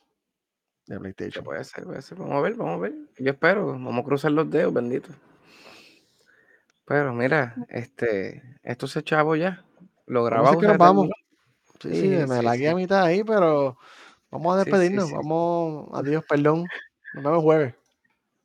[0.86, 1.44] De PlayStation.
[1.44, 2.18] Puede ser, puede ser.
[2.18, 2.94] Vamos a ver, vamos a ver.
[3.18, 3.66] Yo espero.
[3.66, 5.11] Vamos a cruzar los dedos, bendito.
[6.84, 9.64] Pero mira, este, esto se chavo ya.
[10.07, 10.78] Lo grabamos.
[10.78, 11.09] vamos.
[11.80, 13.78] Sí, sí, me la guía a mitad ahí, pero
[14.30, 15.11] vamos a despedirnos.
[15.12, 16.66] vamos, adiós, perdón.
[17.14, 17.74] Nos vemos jueves.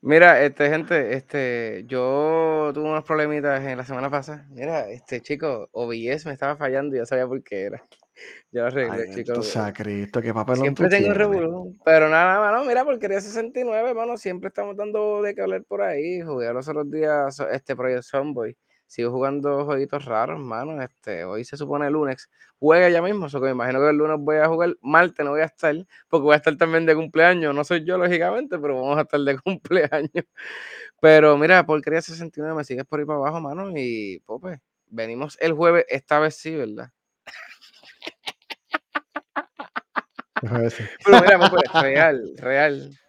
[0.06, 4.46] Mira, este, gente, este, yo tuve unos problemitas en la semana pasada.
[4.52, 7.84] Mira, este chico, OBS me estaba fallando y ya sabía por qué era.
[8.50, 9.34] Ya arreglé, chico.
[9.74, 11.76] Cristo, qué papelón Siempre tengo revolú.
[11.84, 16.22] Pero nada, mano, mira, porquería 69, mano, siempre estamos dando de que hablar por ahí.
[16.22, 18.56] Jugué los otros días este Project Zomboy
[18.88, 20.82] sigo jugando jueguitos raros, hermano.
[20.82, 22.30] Este, hoy se supone el lunes.
[22.60, 24.76] Juega ya mismo, eso que me imagino que el lunes voy a jugar.
[24.82, 25.76] Marte no voy a estar,
[26.08, 27.54] porque voy a estar también de cumpleaños.
[27.54, 30.26] No soy yo, lógicamente, pero vamos a estar de cumpleaños.
[31.02, 33.72] Pero mira, porquería 69, me sigues por ahí para abajo, mano.
[33.76, 36.92] Y, pues, venimos el jueves, esta vez sí, ¿verdad?
[41.04, 43.00] Pero mira, real, real.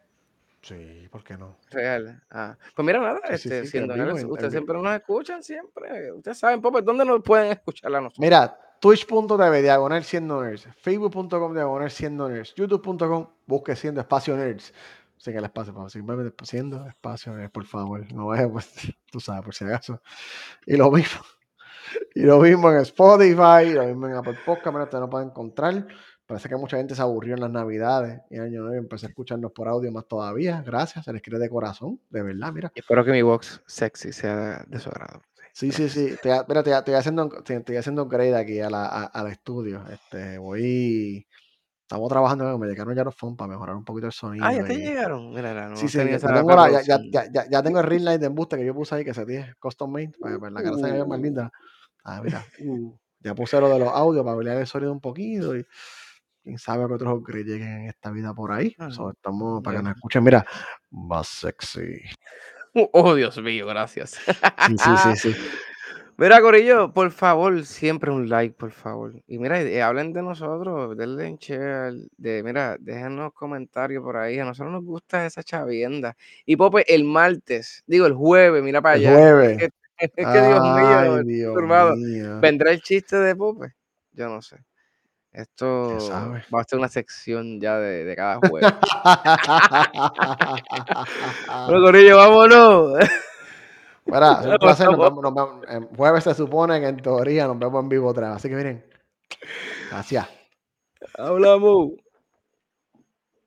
[0.67, 1.57] Sí, ¿por qué no?
[1.71, 2.21] Real.
[2.29, 2.57] Ah.
[2.75, 3.95] Pues mira, nada, este, siendo
[4.29, 6.11] ustedes siempre nos escuchan, siempre.
[6.11, 8.19] Ustedes saben, Pope, ¿dónde nos pueden escuchar a nosotros?
[8.19, 14.75] Mira, twitch.tv, diagonal siendo nerds, facebook.com, diagonal siendo nerds, youtube.com, busque siendo espacio nerds.
[15.19, 18.13] Sin el espacio, simplemente siendo espacio nerds, por favor.
[18.13, 18.73] No es, pues,
[19.13, 20.03] tú sabes, por si acaso.
[20.67, 21.21] Y lo mismo.
[22.17, 25.87] Y lo mismo en Spotify, lo mismo en Apple Podcast, mira, ustedes no pueden encontrar.
[26.27, 29.53] Parece que mucha gente se aburrió en las Navidades y año nuevo empecé a escucharnos
[29.53, 30.61] por audio más todavía.
[30.67, 32.73] Gracias, se les quiere de corazón, de verdad, mira.
[32.75, 35.23] espero que mi box sexy sea de su agrado.
[35.53, 36.17] Sí, sí, sí.
[36.21, 39.85] Te, mira, te, estoy haciendo, te, haciendo upgrade aquí a la, al estudio.
[39.89, 41.27] Este, voy.
[41.81, 44.45] Estamos trabajando, me llegaron ya los fondos para mejorar un poquito el sonido.
[44.45, 45.33] Ah, ya te llegaron.
[45.33, 48.27] Mira, no sí, sí, ya tengo, la, ya, ya, ya, tengo el ring light de
[48.27, 50.93] embuste que yo puse ahí, que se tiene custom made, para, para la cara se
[50.93, 51.51] vea más linda.
[52.05, 52.45] Ah, mira.
[52.59, 55.57] Uh, ya puse lo de los audios para bailar el sonido un poquito.
[55.57, 55.65] Y,
[56.47, 58.73] quién sabe que otros upgrades lleguen en esta vida por ahí.
[58.79, 60.47] Ah, estamos para que nos escuchen, mira,
[60.91, 62.01] más sexy.
[62.93, 64.21] Oh, Dios mío, gracias.
[64.67, 65.35] Sí, sí, sí,
[66.19, 69.15] Mira, Corillo, por favor, siempre un like, por favor.
[69.27, 74.39] Y mira, eh, hablen de nosotros, denle en share, de, mira, déjenos comentarios por ahí.
[74.39, 76.19] A nosotros nos gusta esa chavienda.
[76.45, 79.11] Y Pope, el martes, digo el jueves, mira para allá.
[79.11, 79.69] El jueves.
[79.99, 83.73] Es que, Dios mío, ¿vendrá el chiste de Pope?
[84.13, 84.59] Yo no sé.
[85.37, 88.57] Esto va a ser una sección ya de, de cada juego.
[91.67, 92.99] bueno, Corillo, vámonos.
[94.09, 94.87] Bueno, un placer.
[94.87, 95.65] Nos vemos, nos vemos.
[95.69, 98.37] En jueves se supone que en teoría nos vemos en vivo otra vez.
[98.37, 98.87] Así que miren,
[99.91, 100.29] gracias.
[101.19, 102.06] Hablamos.